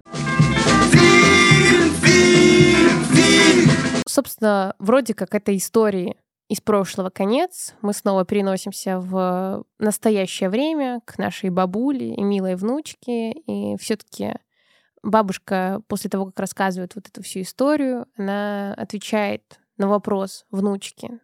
Собственно, 4.07 4.73
вроде 4.79 5.13
как 5.13 5.35
этой 5.35 5.57
истории 5.57 6.15
из 6.49 6.61
прошлого 6.61 7.09
конец. 7.09 7.75
Мы 7.81 7.93
снова 7.93 8.25
переносимся 8.25 8.99
в 8.99 9.65
настоящее 9.79 10.49
время 10.49 11.01
к 11.05 11.17
нашей 11.17 11.49
бабуле 11.49 12.13
и 12.15 12.21
милой 12.23 12.55
внучке. 12.55 13.31
И 13.31 13.77
все-таки 13.77 14.35
бабушка 15.03 15.81
после 15.87 16.09
того, 16.09 16.27
как 16.27 16.39
рассказывает 16.39 16.95
вот 16.95 17.07
эту 17.07 17.21
всю 17.21 17.41
историю, 17.41 18.05
она 18.17 18.73
отвечает 18.73 19.59
на 19.77 19.87
вопрос 19.87 20.45
внучки, 20.49 21.19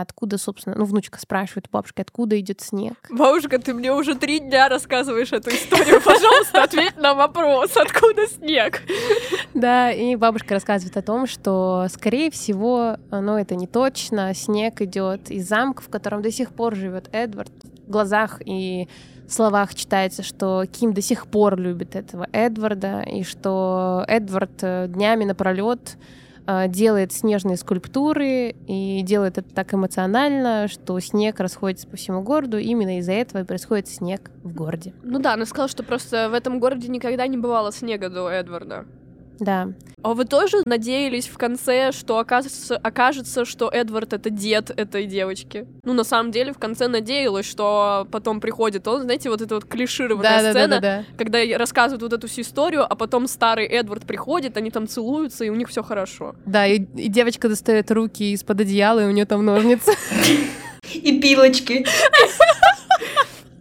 откуда, 0.00 0.38
собственно, 0.38 0.76
ну, 0.76 0.84
внучка 0.84 1.18
спрашивает 1.20 1.68
бабушка, 1.70 2.02
откуда 2.02 2.38
идет 2.38 2.60
снег. 2.60 2.94
Бабушка, 3.10 3.58
ты 3.58 3.74
мне 3.74 3.92
уже 3.92 4.14
три 4.14 4.40
дня 4.40 4.68
рассказываешь 4.68 5.32
эту 5.32 5.50
историю. 5.50 6.00
Пожалуйста, 6.04 6.62
ответь 6.64 6.96
на 6.96 7.14
вопрос, 7.14 7.76
откуда 7.76 8.26
снег? 8.26 8.82
Да, 9.54 9.90
и 9.90 10.16
бабушка 10.16 10.54
рассказывает 10.54 10.96
о 10.96 11.02
том, 11.02 11.26
что, 11.26 11.86
скорее 11.90 12.30
всего, 12.30 12.96
ну, 13.10 13.36
это 13.36 13.54
не 13.54 13.66
точно, 13.66 14.34
снег 14.34 14.80
идет 14.80 15.30
из 15.30 15.48
замка, 15.48 15.82
в 15.82 15.88
котором 15.88 16.22
до 16.22 16.30
сих 16.30 16.52
пор 16.52 16.74
живет 16.74 17.08
Эдвард. 17.12 17.52
В 17.86 17.90
глазах 17.90 18.40
и 18.44 18.88
словах 19.28 19.74
читается, 19.74 20.22
что 20.22 20.64
Ким 20.66 20.92
до 20.92 21.02
сих 21.02 21.26
пор 21.26 21.58
любит 21.58 21.96
этого 21.96 22.26
Эдварда, 22.32 23.02
и 23.02 23.22
что 23.22 24.04
Эдвард 24.08 24.62
э, 24.62 24.86
днями 24.88 25.24
напролет 25.24 25.96
а, 25.96 25.98
делает 26.68 27.12
снежные 27.12 27.56
скульптуры 27.56 28.54
и 28.66 29.02
делает 29.02 29.38
это 29.38 29.54
так 29.54 29.74
эмоционально, 29.74 30.66
что 30.68 30.98
снег 31.00 31.40
расходится 31.40 31.86
по 31.86 31.96
всему 31.96 32.22
городу. 32.22 32.58
Именно 32.58 32.98
из-за 32.98 33.12
этого 33.12 33.42
и 33.42 33.44
происходит 33.44 33.88
снег 33.88 34.30
в 34.42 34.54
городе. 34.54 34.94
Ну 35.02 35.18
да, 35.18 35.34
она 35.34 35.44
сказала, 35.44 35.68
что 35.68 35.82
просто 35.82 36.28
в 36.30 36.34
этом 36.34 36.58
городе 36.58 36.88
никогда 36.88 37.26
не 37.26 37.36
бывало 37.36 37.72
снега 37.72 38.08
до 38.08 38.28
Эдварда. 38.28 38.86
Да. 39.40 39.68
А 40.02 40.14
вы 40.14 40.24
тоже 40.24 40.58
надеялись 40.64 41.26
в 41.26 41.36
конце, 41.36 41.90
что 41.92 42.18
окажется, 42.18 42.76
окажется, 42.76 43.44
что 43.44 43.68
Эдвард 43.68 44.12
это 44.12 44.30
дед 44.30 44.70
этой 44.70 45.06
девочки? 45.06 45.66
Ну, 45.84 45.92
на 45.92 46.04
самом 46.04 46.30
деле, 46.30 46.52
в 46.52 46.58
конце 46.58 46.86
надеялась, 46.86 47.46
что 47.46 48.06
потом 48.12 48.40
приходит 48.40 48.86
он, 48.86 49.02
знаете, 49.02 49.28
вот 49.28 49.42
эта 49.42 49.56
вот 49.56 49.64
клишированная 49.64 50.42
да, 50.42 50.50
сцена, 50.50 50.68
да, 50.68 50.68
да, 50.68 50.80
да, 50.80 50.98
да. 50.98 51.04
когда 51.16 51.58
рассказывают 51.58 52.02
вот 52.02 52.12
эту 52.12 52.28
всю 52.28 52.42
историю, 52.42 52.84
а 52.88 52.94
потом 52.94 53.26
старый 53.26 53.66
Эдвард 53.66 54.06
приходит, 54.06 54.56
они 54.56 54.70
там 54.70 54.86
целуются, 54.86 55.44
и 55.44 55.48
у 55.48 55.54
них 55.56 55.68
все 55.68 55.82
хорошо. 55.82 56.36
Да, 56.46 56.66
и, 56.66 56.76
и 56.76 57.08
девочка 57.08 57.48
достает 57.48 57.90
руки 57.90 58.32
из-под 58.32 58.60
одеяла, 58.60 59.00
и 59.00 59.06
у 59.06 59.10
нее 59.10 59.26
там 59.26 59.44
ножницы. 59.44 59.92
И 60.94 61.20
пилочки. 61.20 61.86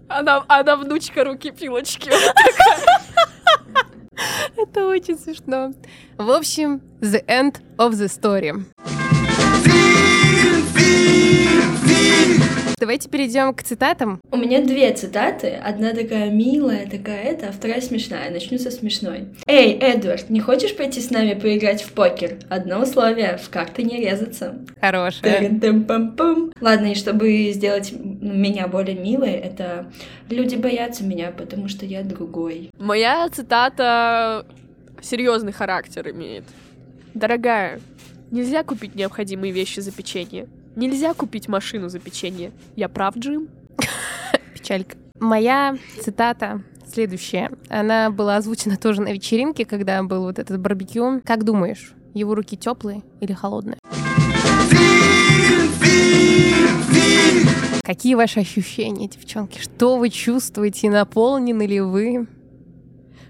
Она, 0.07 0.43
она 0.47 0.77
внучка 0.77 1.25
руки 1.25 1.51
пилочки. 1.51 2.09
Это 4.55 4.87
очень 4.87 5.17
смешно. 5.17 5.73
В 6.17 6.29
общем, 6.31 6.81
the 7.01 7.23
end 7.27 7.61
of 7.77 7.93
the 7.93 8.07
story. 8.07 8.65
Давайте 12.79 13.09
перейдем 13.09 13.55
к 13.55 13.63
цитатам. 13.63 14.21
У 14.29 14.37
меня 14.37 14.63
две 14.63 14.93
цитаты. 14.93 15.47
Одна 15.47 15.93
такая 15.93 16.29
милая, 16.29 16.87
такая 16.87 17.23
это, 17.23 17.47
а 17.47 17.51
вторая 17.51 17.81
смешная. 17.81 18.29
Начну 18.29 18.59
со 18.59 18.69
смешной. 18.69 19.29
Эй, 19.47 19.73
Эдвард, 19.79 20.29
не 20.29 20.39
хочешь 20.41 20.77
пойти 20.77 21.01
с 21.01 21.09
нами 21.09 21.33
поиграть 21.33 21.81
в 21.81 21.93
покер? 21.93 22.37
Одно 22.49 22.81
условие— 22.81 23.37
в 23.43 23.49
карты 23.49 23.81
не 23.81 23.97
резаться. 23.97 24.59
Хорошее. 24.79 25.59
Ладно, 26.61 26.91
и 26.91 26.93
чтобы 26.93 27.51
сделать 27.51 27.91
меня 27.91 28.67
более 28.67 28.95
милой, 28.95 29.31
это 29.31 29.91
люди 30.29 30.55
боятся 30.55 31.03
меня, 31.03 31.31
потому 31.31 31.69
что 31.69 31.83
я 31.83 32.03
другой. 32.03 32.69
Моя 32.77 33.27
цитата 33.29 34.45
серьезный 35.01 35.51
характер 35.51 36.11
имеет. 36.11 36.43
Дорогая, 37.15 37.79
нельзя 38.29 38.61
купить 38.61 38.93
необходимые 38.93 39.51
вещи 39.51 39.79
за 39.79 39.91
печенье. 39.91 40.47
Нельзя 40.77 41.15
купить 41.15 41.47
машину 41.47 41.89
за 41.89 41.97
печенье. 41.97 42.51
Я 42.75 42.87
прав, 42.87 43.17
Джим? 43.17 43.47
Печалька. 44.53 44.95
Моя 45.19 45.75
цитата 46.03 46.61
следующая. 46.87 47.49
Она 47.67 48.11
была 48.11 48.35
озвучена 48.35 48.77
тоже 48.77 49.01
на 49.01 49.11
вечеринке, 49.11 49.65
когда 49.65 50.03
был 50.03 50.21
вот 50.21 50.37
этот 50.37 50.59
барбекю. 50.59 51.19
Как 51.25 51.43
думаешь, 51.43 51.93
его 52.13 52.35
руки 52.35 52.55
теплые 52.55 53.01
или 53.21 53.33
холодные? 53.33 53.79
Какие 57.81 58.13
ваши 58.13 58.41
ощущения, 58.41 59.07
девчонки? 59.07 59.57
Что 59.59 59.97
вы 59.97 60.11
чувствуете? 60.11 60.91
Наполнены 60.91 61.65
ли 61.65 61.81
вы? 61.81 62.27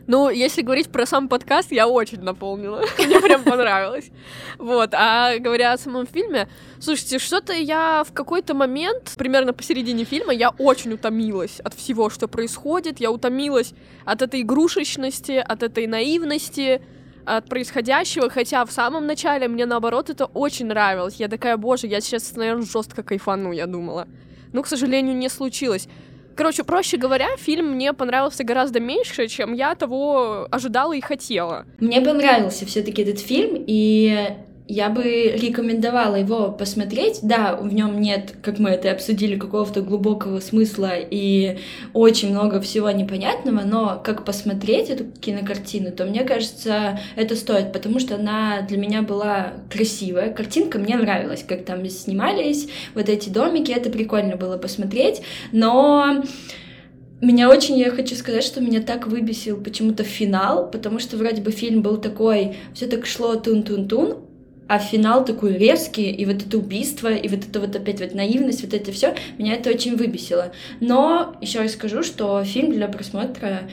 Ну, 0.07 0.29
если 0.29 0.61
говорить 0.61 0.89
про 0.89 1.05
сам 1.05 1.27
подкаст, 1.27 1.73
я 1.73 1.85
очень 1.85 2.21
наполнила. 2.21 2.81
Мне 2.97 3.19
прям 3.19 3.43
понравилось. 3.43 4.09
Вот. 4.57 4.93
А 4.93 5.37
говоря 5.37 5.73
о 5.73 5.77
самом 5.77 6.07
фильме, 6.07 6.47
слушайте, 6.79 7.19
что-то 7.19 7.51
я 7.51 8.05
в 8.07 8.13
какой-то 8.13 8.53
момент, 8.53 9.13
примерно 9.17 9.51
посередине 9.51 10.05
фильма, 10.05 10.33
я 10.33 10.51
очень 10.51 10.93
утомилась 10.93 11.59
от 11.59 11.73
всего, 11.73 12.09
что 12.09 12.29
происходит. 12.29 13.01
Я 13.01 13.11
утомилась 13.11 13.73
от 14.05 14.21
этой 14.21 14.41
игрушечности, 14.41 15.43
от 15.45 15.61
этой 15.61 15.87
наивности, 15.87 16.81
от 17.25 17.49
происходящего, 17.49 18.29
хотя 18.29 18.63
в 18.63 18.71
самом 18.71 19.07
начале 19.07 19.49
мне 19.49 19.65
наоборот 19.65 20.09
это 20.09 20.25
очень 20.25 20.67
нравилось. 20.67 21.15
Я 21.15 21.27
такая, 21.27 21.57
боже, 21.57 21.87
я 21.87 21.99
сейчас, 21.99 22.33
наверное, 22.37 22.65
жестко 22.65 23.03
кайфану, 23.03 23.51
я 23.51 23.65
думала. 23.65 24.07
Но, 24.53 24.63
к 24.63 24.67
сожалению, 24.67 25.17
не 25.17 25.27
случилось. 25.27 25.89
Короче, 26.37 26.63
проще 26.63 26.97
говоря, 26.97 27.35
фильм 27.37 27.71
мне 27.71 27.93
понравился 27.93 28.43
гораздо 28.43 28.79
меньше, 28.79 29.27
чем 29.27 29.53
я 29.53 29.73
того 29.73 30.47
ожидала 30.51 30.93
и 30.93 31.01
хотела. 31.01 31.65
Мне 31.79 31.99
понравился 31.99 32.63
все-таки 32.67 33.01
этот 33.01 33.19
фильм, 33.19 33.63
и 33.65 34.37
я 34.67 34.89
бы 34.89 35.03
рекомендовала 35.03 36.15
его 36.15 36.51
посмотреть. 36.51 37.19
Да, 37.21 37.55
в 37.55 37.73
нем 37.73 38.01
нет, 38.01 38.35
как 38.41 38.59
мы 38.59 38.71
это 38.71 38.91
обсудили, 38.91 39.37
какого-то 39.37 39.81
глубокого 39.81 40.39
смысла 40.39 40.91
и 40.95 41.57
очень 41.93 42.31
много 42.31 42.59
всего 42.59 42.91
непонятного, 42.91 43.61
но 43.61 44.01
как 44.03 44.25
посмотреть 44.25 44.89
эту 44.89 45.05
кинокартину, 45.05 45.91
то 45.91 46.05
мне 46.05 46.23
кажется, 46.23 46.99
это 47.15 47.35
стоит, 47.35 47.71
потому 47.71 47.99
что 47.99 48.15
она 48.15 48.61
для 48.61 48.77
меня 48.77 49.01
была 49.01 49.53
красивая. 49.71 50.33
Картинка 50.33 50.79
мне 50.79 50.97
нравилась, 50.97 51.43
как 51.47 51.63
там 51.63 51.87
снимались 51.87 52.67
вот 52.93 53.07
эти 53.07 53.29
домики, 53.29 53.71
это 53.71 53.89
прикольно 53.89 54.35
было 54.35 54.57
посмотреть, 54.57 55.21
но 55.51 56.23
меня 57.21 57.49
очень, 57.49 57.79
я 57.79 57.89
хочу 57.89 58.15
сказать, 58.15 58.43
что 58.43 58.61
меня 58.61 58.81
так 58.81 59.07
выбесил 59.07 59.57
почему-то 59.57 60.03
финал, 60.03 60.69
потому 60.69 60.99
что 60.99 61.17
вроде 61.17 61.41
бы 61.41 61.51
фильм 61.51 61.81
был 61.81 61.97
такой, 61.97 62.57
все 62.75 62.85
так 62.85 63.07
шло 63.07 63.35
тун-тун-тун, 63.35 64.26
а 64.67 64.79
финал 64.79 65.25
такой 65.25 65.57
резкий, 65.57 66.11
и 66.11 66.25
вот 66.25 66.45
это 66.45 66.57
убийство, 66.57 67.13
и 67.13 67.27
вот 67.27 67.47
это 67.47 67.59
вот 67.59 67.75
опять 67.75 68.01
вот 68.01 68.13
наивность, 68.13 68.63
вот 68.63 68.73
это 68.73 68.91
все, 68.91 69.15
меня 69.37 69.55
это 69.55 69.69
очень 69.69 69.95
выбесило. 69.95 70.51
Но 70.79 71.35
еще 71.41 71.59
раз 71.59 71.73
скажу, 71.73 72.03
что 72.03 72.43
фильм 72.43 72.73
для 72.73 72.87
просмотра 72.87 73.69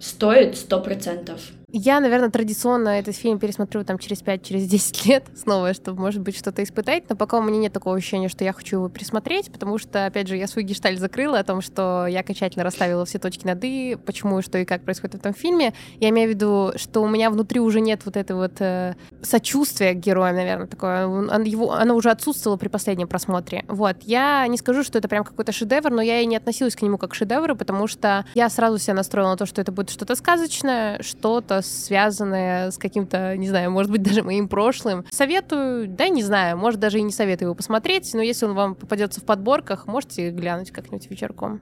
стоит 0.00 0.56
сто 0.56 0.80
процентов. 0.80 1.40
Я, 1.76 1.98
наверное, 1.98 2.30
традиционно 2.30 3.00
этот 3.00 3.16
фильм 3.16 3.40
пересмотрю 3.40 3.82
там 3.82 3.98
через 3.98 4.22
5-10 4.22 4.44
через 4.44 5.04
лет 5.06 5.24
снова, 5.34 5.74
чтобы, 5.74 6.00
может 6.00 6.22
быть, 6.22 6.36
что-то 6.36 6.62
испытать, 6.62 7.10
но 7.10 7.16
пока 7.16 7.36
у 7.38 7.42
меня 7.42 7.58
нет 7.58 7.72
такого 7.72 7.96
ощущения, 7.96 8.28
что 8.28 8.44
я 8.44 8.52
хочу 8.52 8.76
его 8.76 8.88
пересмотреть, 8.88 9.50
потому 9.50 9.78
что, 9.78 10.06
опять 10.06 10.28
же, 10.28 10.36
я 10.36 10.46
свой 10.46 10.62
гешталь 10.62 10.96
закрыла 10.96 11.40
о 11.40 11.42
том, 11.42 11.60
что 11.60 12.06
я 12.06 12.20
окончательно 12.20 12.62
расставила 12.62 13.04
все 13.04 13.18
точки 13.18 13.44
над 13.44 13.58
«и», 13.64 13.98
почему, 14.06 14.40
что 14.40 14.58
и 14.58 14.64
как 14.64 14.84
происходит 14.84 15.16
в 15.16 15.18
этом 15.18 15.34
фильме. 15.34 15.74
Я 15.98 16.10
имею 16.10 16.28
в 16.28 16.34
виду, 16.34 16.72
что 16.76 17.02
у 17.02 17.08
меня 17.08 17.28
внутри 17.28 17.58
уже 17.58 17.80
нет 17.80 18.02
вот 18.04 18.16
этого 18.16 18.42
вот 18.42 18.60
э, 18.60 18.94
сочувствия 19.22 19.94
к 19.94 19.96
героям, 19.96 20.36
наверное, 20.36 20.68
такое. 20.68 21.08
Он, 21.08 21.42
его, 21.42 21.72
оно 21.72 21.96
уже 21.96 22.12
отсутствовало 22.12 22.56
при 22.56 22.68
последнем 22.68 23.08
просмотре. 23.08 23.64
Вот. 23.66 23.96
Я 24.02 24.46
не 24.46 24.58
скажу, 24.58 24.84
что 24.84 24.98
это 24.98 25.08
прям 25.08 25.24
какой-то 25.24 25.50
шедевр, 25.50 25.90
но 25.90 26.02
я 26.02 26.20
и 26.20 26.26
не 26.26 26.36
относилась 26.36 26.76
к 26.76 26.82
нему 26.82 26.98
как 26.98 27.10
к 27.10 27.14
шедевру, 27.16 27.56
потому 27.56 27.88
что 27.88 28.24
я 28.34 28.48
сразу 28.48 28.78
себя 28.78 28.94
настроила 28.94 29.30
на 29.30 29.36
то, 29.36 29.46
что 29.46 29.60
это 29.60 29.72
будет 29.72 29.90
что-то 29.90 30.14
сказочное, 30.14 31.02
что-то 31.02 31.63
связанное 31.64 32.70
с 32.70 32.78
каким-то, 32.78 33.36
не 33.36 33.48
знаю, 33.48 33.70
может 33.70 33.90
быть, 33.90 34.02
даже 34.02 34.22
моим 34.22 34.48
прошлым. 34.48 35.04
Советую, 35.10 35.88
да, 35.88 36.08
не 36.08 36.22
знаю, 36.22 36.56
может, 36.56 36.80
даже 36.80 36.98
и 36.98 37.02
не 37.02 37.12
советую 37.12 37.48
его 37.48 37.54
посмотреть, 37.54 38.12
но 38.14 38.22
если 38.22 38.46
он 38.46 38.54
вам 38.54 38.74
попадется 38.74 39.20
в 39.20 39.24
подборках, 39.24 39.86
можете 39.86 40.30
глянуть 40.30 40.70
как-нибудь 40.70 41.10
вечерком. 41.10 41.60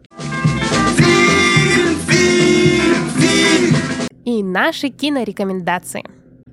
И 4.24 4.42
наши 4.42 4.88
кинорекомендации. 4.88 6.04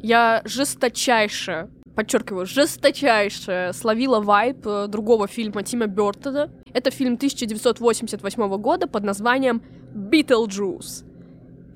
Я 0.01 0.41
жесточайше 0.45 1.69
подчеркиваю, 1.99 2.45
жесточайше 2.45 3.71
словила 3.73 4.21
вайб 4.21 4.65
э, 4.65 4.87
другого 4.87 5.27
фильма 5.27 5.63
Тима 5.63 5.87
Бертона. 5.87 6.49
Это 6.73 6.91
фильм 6.91 7.15
1988 7.15 8.57
года 8.57 8.87
под 8.87 9.03
названием 9.03 9.61
«Битлджус». 9.93 11.03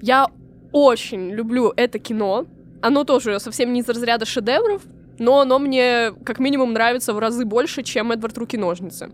Я 0.02 0.28
очень 0.74 1.32
люблю 1.32 1.72
это 1.78 2.00
кино. 2.00 2.46
Оно 2.82 3.06
тоже 3.06 3.40
совсем 3.40 3.72
не 3.72 3.80
из 3.80 3.88
разряда 3.88 4.26
шедевров, 4.26 4.82
но 5.20 5.40
оно 5.40 5.60
мне 5.60 6.12
как 6.26 6.40
минимум 6.40 6.74
нравится 6.74 7.14
в 7.14 7.20
разы 7.20 7.46
больше, 7.46 7.84
чем 7.84 8.12
Эдвард 8.12 8.38
Руки-ножницы. 8.38 9.12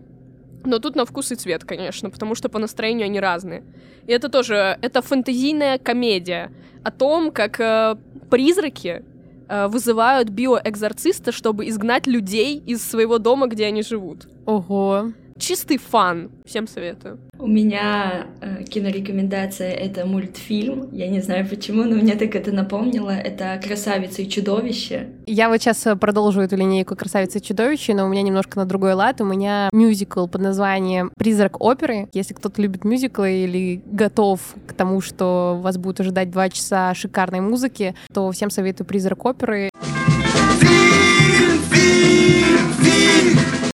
Но 0.64 0.78
тут 0.78 0.96
на 0.96 1.04
вкус 1.04 1.30
и 1.32 1.36
цвет, 1.36 1.64
конечно, 1.64 2.10
потому 2.10 2.34
что 2.34 2.48
по 2.48 2.58
настроению 2.58 3.06
они 3.06 3.20
разные. 3.20 3.62
И 4.06 4.12
это 4.12 4.28
тоже, 4.28 4.78
это 4.82 5.00
фэнтезийная 5.02 5.78
комедия 5.78 6.50
о 6.82 6.90
том, 6.90 7.30
как 7.30 7.60
э, 7.60 7.96
призраки 8.30 9.04
э, 9.48 9.68
вызывают 9.68 10.28
биоэкзорциста, 10.30 11.32
чтобы 11.32 11.68
изгнать 11.68 12.06
людей 12.06 12.62
из 12.66 12.82
своего 12.82 13.18
дома, 13.18 13.46
где 13.46 13.66
они 13.66 13.82
живут. 13.82 14.28
Ого 14.46 15.12
чистый 15.40 15.78
фан. 15.78 16.30
Всем 16.44 16.68
советую. 16.68 17.18
У 17.38 17.46
меня 17.46 18.26
э, 18.40 18.62
кинорекомендация— 18.64 19.70
это 19.72 20.06
мультфильм. 20.06 20.90
Я 20.92 21.08
не 21.08 21.20
знаю 21.20 21.48
почему, 21.48 21.84
но 21.84 21.96
мне 21.96 22.14
так 22.14 22.34
это 22.34 22.52
напомнило. 22.52 23.10
Это 23.10 23.58
«Красавица 23.64 24.22
и 24.22 24.28
чудовище». 24.28 25.08
Я 25.26 25.48
вот 25.48 25.60
сейчас 25.60 25.84
э, 25.86 25.96
продолжу 25.96 26.42
эту 26.42 26.56
линейку 26.56 26.94
«Красавица 26.94 27.38
и 27.38 27.42
чудовище», 27.42 27.94
но 27.94 28.04
у 28.06 28.08
меня 28.08 28.22
немножко 28.22 28.58
на 28.58 28.66
другой 28.66 28.92
лад. 28.92 29.20
У 29.20 29.24
меня 29.24 29.70
мюзикл 29.72 30.26
под 30.26 30.42
названием 30.42 31.10
«Призрак 31.16 31.60
оперы». 31.60 32.08
Если 32.12 32.34
кто-то 32.34 32.60
любит 32.60 32.84
мюзиклы 32.84 33.44
или 33.44 33.82
готов 33.86 34.40
к 34.66 34.74
тому, 34.74 35.00
что 35.00 35.58
вас 35.62 35.78
будет 35.78 36.00
ожидать 36.00 36.30
два 36.30 36.50
часа 36.50 36.94
шикарной 36.94 37.40
музыки, 37.40 37.94
то 38.12 38.30
всем 38.30 38.50
советую 38.50 38.86
«Призрак 38.86 39.24
оперы». 39.24 39.70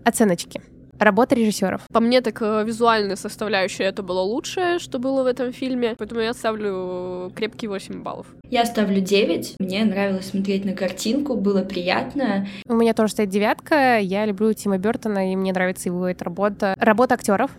Оценочки. 0.03 0.61
Работа 0.99 1.35
режиссеров. 1.35 1.81
По 1.91 1.99
мне, 1.99 2.21
так 2.21 2.41
э, 2.41 2.63
визуальная 2.65 3.15
составляющая 3.17 3.85
это 3.85 4.01
было 4.01 4.21
лучшее, 4.21 4.79
что 4.79 4.97
было 4.97 5.23
в 5.23 5.25
этом 5.25 5.51
фильме, 5.51 5.95
поэтому 5.97 6.21
я 6.21 6.33
ставлю 6.33 7.31
крепкие 7.35 7.69
8 7.69 8.01
баллов. 8.01 8.27
Я 8.49 8.65
ставлю 8.65 9.01
9. 9.01 9.55
Мне 9.59 9.83
нравилось 9.83 10.27
смотреть 10.27 10.63
на 10.63 10.73
картинку, 10.73 11.35
было 11.35 11.63
приятно. 11.63 12.47
У 12.67 12.75
меня 12.75 12.93
тоже 12.93 13.11
стоит 13.11 13.29
девятка. 13.29 13.99
Я 13.99 14.25
люблю 14.25 14.53
Тима 14.53 14.77
Бертона, 14.77 15.31
и 15.31 15.35
мне 15.35 15.51
нравится 15.51 15.89
его 15.89 16.07
эта 16.07 16.23
работа. 16.23 16.75
Работа 16.79 17.15
актеров. 17.15 17.51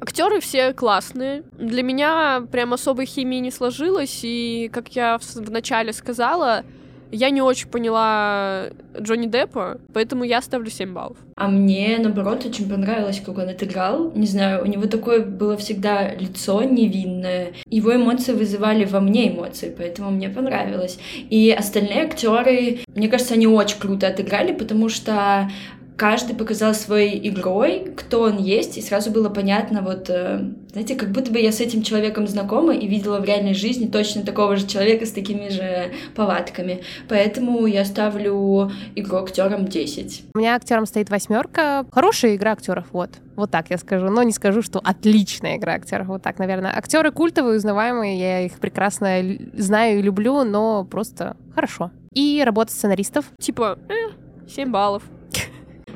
Актеры 0.00 0.40
все 0.40 0.72
классные. 0.72 1.44
Для 1.52 1.82
меня 1.82 2.44
прям 2.50 2.74
особой 2.74 3.06
химии 3.06 3.38
не 3.38 3.50
сложилось, 3.50 4.20
и, 4.22 4.68
как 4.72 4.88
я 4.90 5.18
в 5.18 5.50
начале 5.50 5.92
сказала, 5.92 6.64
я 7.10 7.30
не 7.30 7.42
очень 7.42 7.68
поняла 7.68 8.66
Джонни 8.98 9.26
Деппа, 9.26 9.78
поэтому 9.92 10.24
я 10.24 10.42
ставлю 10.42 10.70
7 10.70 10.92
баллов. 10.92 11.16
А 11.36 11.48
мне, 11.48 11.98
наоборот, 11.98 12.44
очень 12.46 12.68
понравилось, 12.68 13.20
как 13.24 13.38
он 13.38 13.48
отыграл. 13.48 14.12
Не 14.14 14.26
знаю, 14.26 14.62
у 14.62 14.66
него 14.66 14.86
такое 14.86 15.24
было 15.24 15.56
всегда 15.56 16.14
лицо 16.14 16.62
невинное. 16.62 17.52
Его 17.68 17.94
эмоции 17.94 18.32
вызывали 18.32 18.84
во 18.84 19.00
мне 19.00 19.30
эмоции, 19.30 19.74
поэтому 19.76 20.10
мне 20.10 20.28
понравилось. 20.28 20.98
И 21.30 21.50
остальные 21.50 22.04
актеры, 22.04 22.78
мне 22.94 23.08
кажется, 23.08 23.34
они 23.34 23.46
очень 23.46 23.78
круто 23.78 24.06
отыграли, 24.08 24.52
потому 24.52 24.88
что 24.88 25.50
каждый 25.96 26.36
показал 26.36 26.74
своей 26.74 27.28
игрой, 27.28 27.92
кто 27.96 28.22
он 28.22 28.38
есть, 28.38 28.76
и 28.76 28.82
сразу 28.82 29.10
было 29.10 29.30
понятно, 29.30 29.82
вот, 29.82 30.10
э, 30.10 30.40
знаете, 30.70 30.94
как 30.94 31.10
будто 31.10 31.32
бы 31.32 31.40
я 31.40 31.52
с 31.52 31.60
этим 31.60 31.82
человеком 31.82 32.26
знакома 32.26 32.74
и 32.74 32.86
видела 32.86 33.18
в 33.18 33.24
реальной 33.24 33.54
жизни 33.54 33.86
точно 33.86 34.22
такого 34.22 34.56
же 34.56 34.66
человека 34.66 35.06
с 35.06 35.12
такими 35.12 35.48
же 35.48 35.92
повадками. 36.14 36.82
Поэтому 37.08 37.66
я 37.66 37.84
ставлю 37.84 38.70
игру 38.94 39.16
актерам 39.16 39.66
10. 39.66 40.24
У 40.34 40.38
меня 40.38 40.54
актером 40.54 40.86
стоит 40.86 41.08
восьмерка. 41.08 41.86
Хорошая 41.90 42.36
игра 42.36 42.52
актеров, 42.52 42.84
вот. 42.92 43.10
Вот 43.36 43.50
так 43.50 43.70
я 43.70 43.78
скажу. 43.78 44.08
Но 44.08 44.22
не 44.22 44.32
скажу, 44.32 44.62
что 44.62 44.80
отличная 44.82 45.56
игра 45.56 45.74
актеров. 45.74 46.08
Вот 46.08 46.22
так, 46.22 46.38
наверное. 46.38 46.76
Актеры 46.76 47.10
культовые, 47.10 47.56
узнаваемые, 47.56 48.18
я 48.18 48.40
их 48.42 48.58
прекрасно 48.58 49.22
знаю 49.54 49.98
и 49.98 50.02
люблю, 50.02 50.44
но 50.44 50.84
просто 50.84 51.36
хорошо. 51.54 51.90
И 52.12 52.42
работа 52.44 52.72
сценаристов. 52.72 53.26
Типа, 53.38 53.78
э, 53.88 54.48
7 54.48 54.70
баллов. 54.70 55.02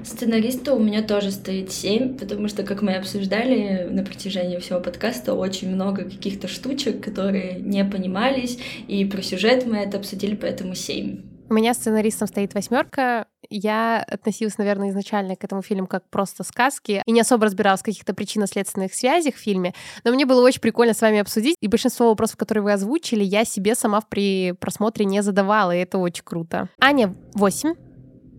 Сценариста 0.05 0.75
у 0.75 0.79
меня 0.79 1.03
тоже 1.03 1.31
стоит 1.31 1.73
7, 1.73 2.19
потому 2.19 2.49
что, 2.49 2.63
как 2.63 2.83
мы 2.83 2.95
обсуждали 2.95 3.89
на 3.91 4.03
протяжении 4.05 4.59
всего 4.59 4.81
подкаста, 4.81 5.35
очень 5.35 5.75
много 5.75 6.05
каких-то 6.05 6.49
штучек, 6.49 7.03
которые 7.03 7.61
не 7.61 7.85
понимались, 7.85 8.59
и 8.89 9.05
про 9.05 9.23
сюжет 9.23 9.67
мы 9.67 9.79
это 9.79 9.99
обсудили, 9.99 10.35
поэтому 10.35 10.75
7. 10.75 11.23
У 11.51 11.55
меня 11.55 11.75
сценаристом 11.75 12.29
стоит 12.29 12.55
восьмерка. 12.55 13.27
Я 13.49 14.05
относилась, 14.07 14.57
наверное, 14.57 14.91
изначально 14.91 15.35
к 15.35 15.43
этому 15.43 15.63
фильму 15.63 15.89
как 15.89 16.09
просто 16.09 16.45
сказки 16.45 17.03
и 17.05 17.11
не 17.11 17.23
особо 17.23 17.47
разбиралась 17.47 17.81
в 17.81 17.85
каких-то 17.85 18.15
причинно-следственных 18.15 18.95
связях 18.95 19.35
в 19.35 19.39
фильме. 19.39 19.75
Но 20.05 20.13
мне 20.13 20.27
было 20.27 20.47
очень 20.47 20.61
прикольно 20.61 20.95
с 20.95 21.01
вами 21.01 21.19
обсудить. 21.19 21.57
И 21.61 21.67
большинство 21.67 22.11
вопросов, 22.11 22.37
которые 22.37 22.63
вы 22.63 22.73
озвучили, 22.73 23.25
я 23.25 23.45
себе 23.45 23.75
сама 23.75 24.01
при 24.01 24.53
просмотре 24.61 25.05
не 25.05 25.25
задавала, 25.25 25.75
и 25.75 25.81
это 25.81 25.99
очень 25.99 26.23
круто. 26.25 26.69
Аня, 26.81 27.17
8. 27.35 27.75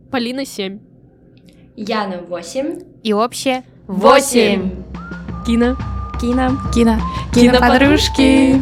Полина, 0.10 0.45
7. 0.45 0.90
Яна 1.75 2.19
8. 2.29 2.79
И 3.03 3.13
общее 3.13 3.63
8. 3.88 4.71
Кино. 5.45 5.77
Кино. 6.19 6.57
Кино. 6.73 6.97
Кино 7.34 7.60
подружки. 7.60 8.62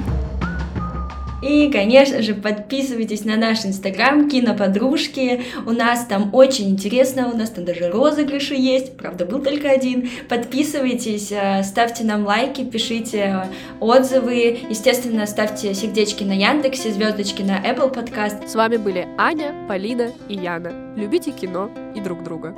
И, 1.41 1.71
конечно 1.71 2.21
же, 2.21 2.33
подписывайтесь 2.33 3.25
на 3.25 3.37
наш 3.37 3.65
инстаграм 3.65 4.29
Киноподружки. 4.29 5.43
У 5.65 5.71
нас 5.71 6.05
там 6.05 6.33
очень 6.33 6.69
интересно, 6.69 7.29
у 7.33 7.37
нас 7.37 7.49
там 7.49 7.65
даже 7.65 7.89
розыгрыши 7.89 8.55
есть, 8.55 8.97
правда, 8.97 9.25
был 9.25 9.39
только 9.41 9.69
один. 9.69 10.09
Подписывайтесь, 10.27 11.31
э, 11.31 11.63
ставьте 11.63 12.03
нам 12.03 12.25
лайки, 12.25 12.63
пишите 12.63 13.45
отзывы. 13.79 14.59
Естественно, 14.69 15.25
ставьте 15.25 15.73
сердечки 15.73 16.23
на 16.23 16.33
Яндексе, 16.33 16.91
звездочки 16.91 17.41
на 17.41 17.59
Apple 17.59 17.93
Podcast. 17.93 18.47
С 18.47 18.55
вами 18.55 18.77
были 18.77 19.07
Аня, 19.17 19.53
Полина 19.67 20.11
и 20.27 20.35
Яна. 20.35 20.93
Любите 20.95 21.31
кино 21.31 21.69
и 21.95 22.01
друг 22.01 22.23
друга. 22.23 22.53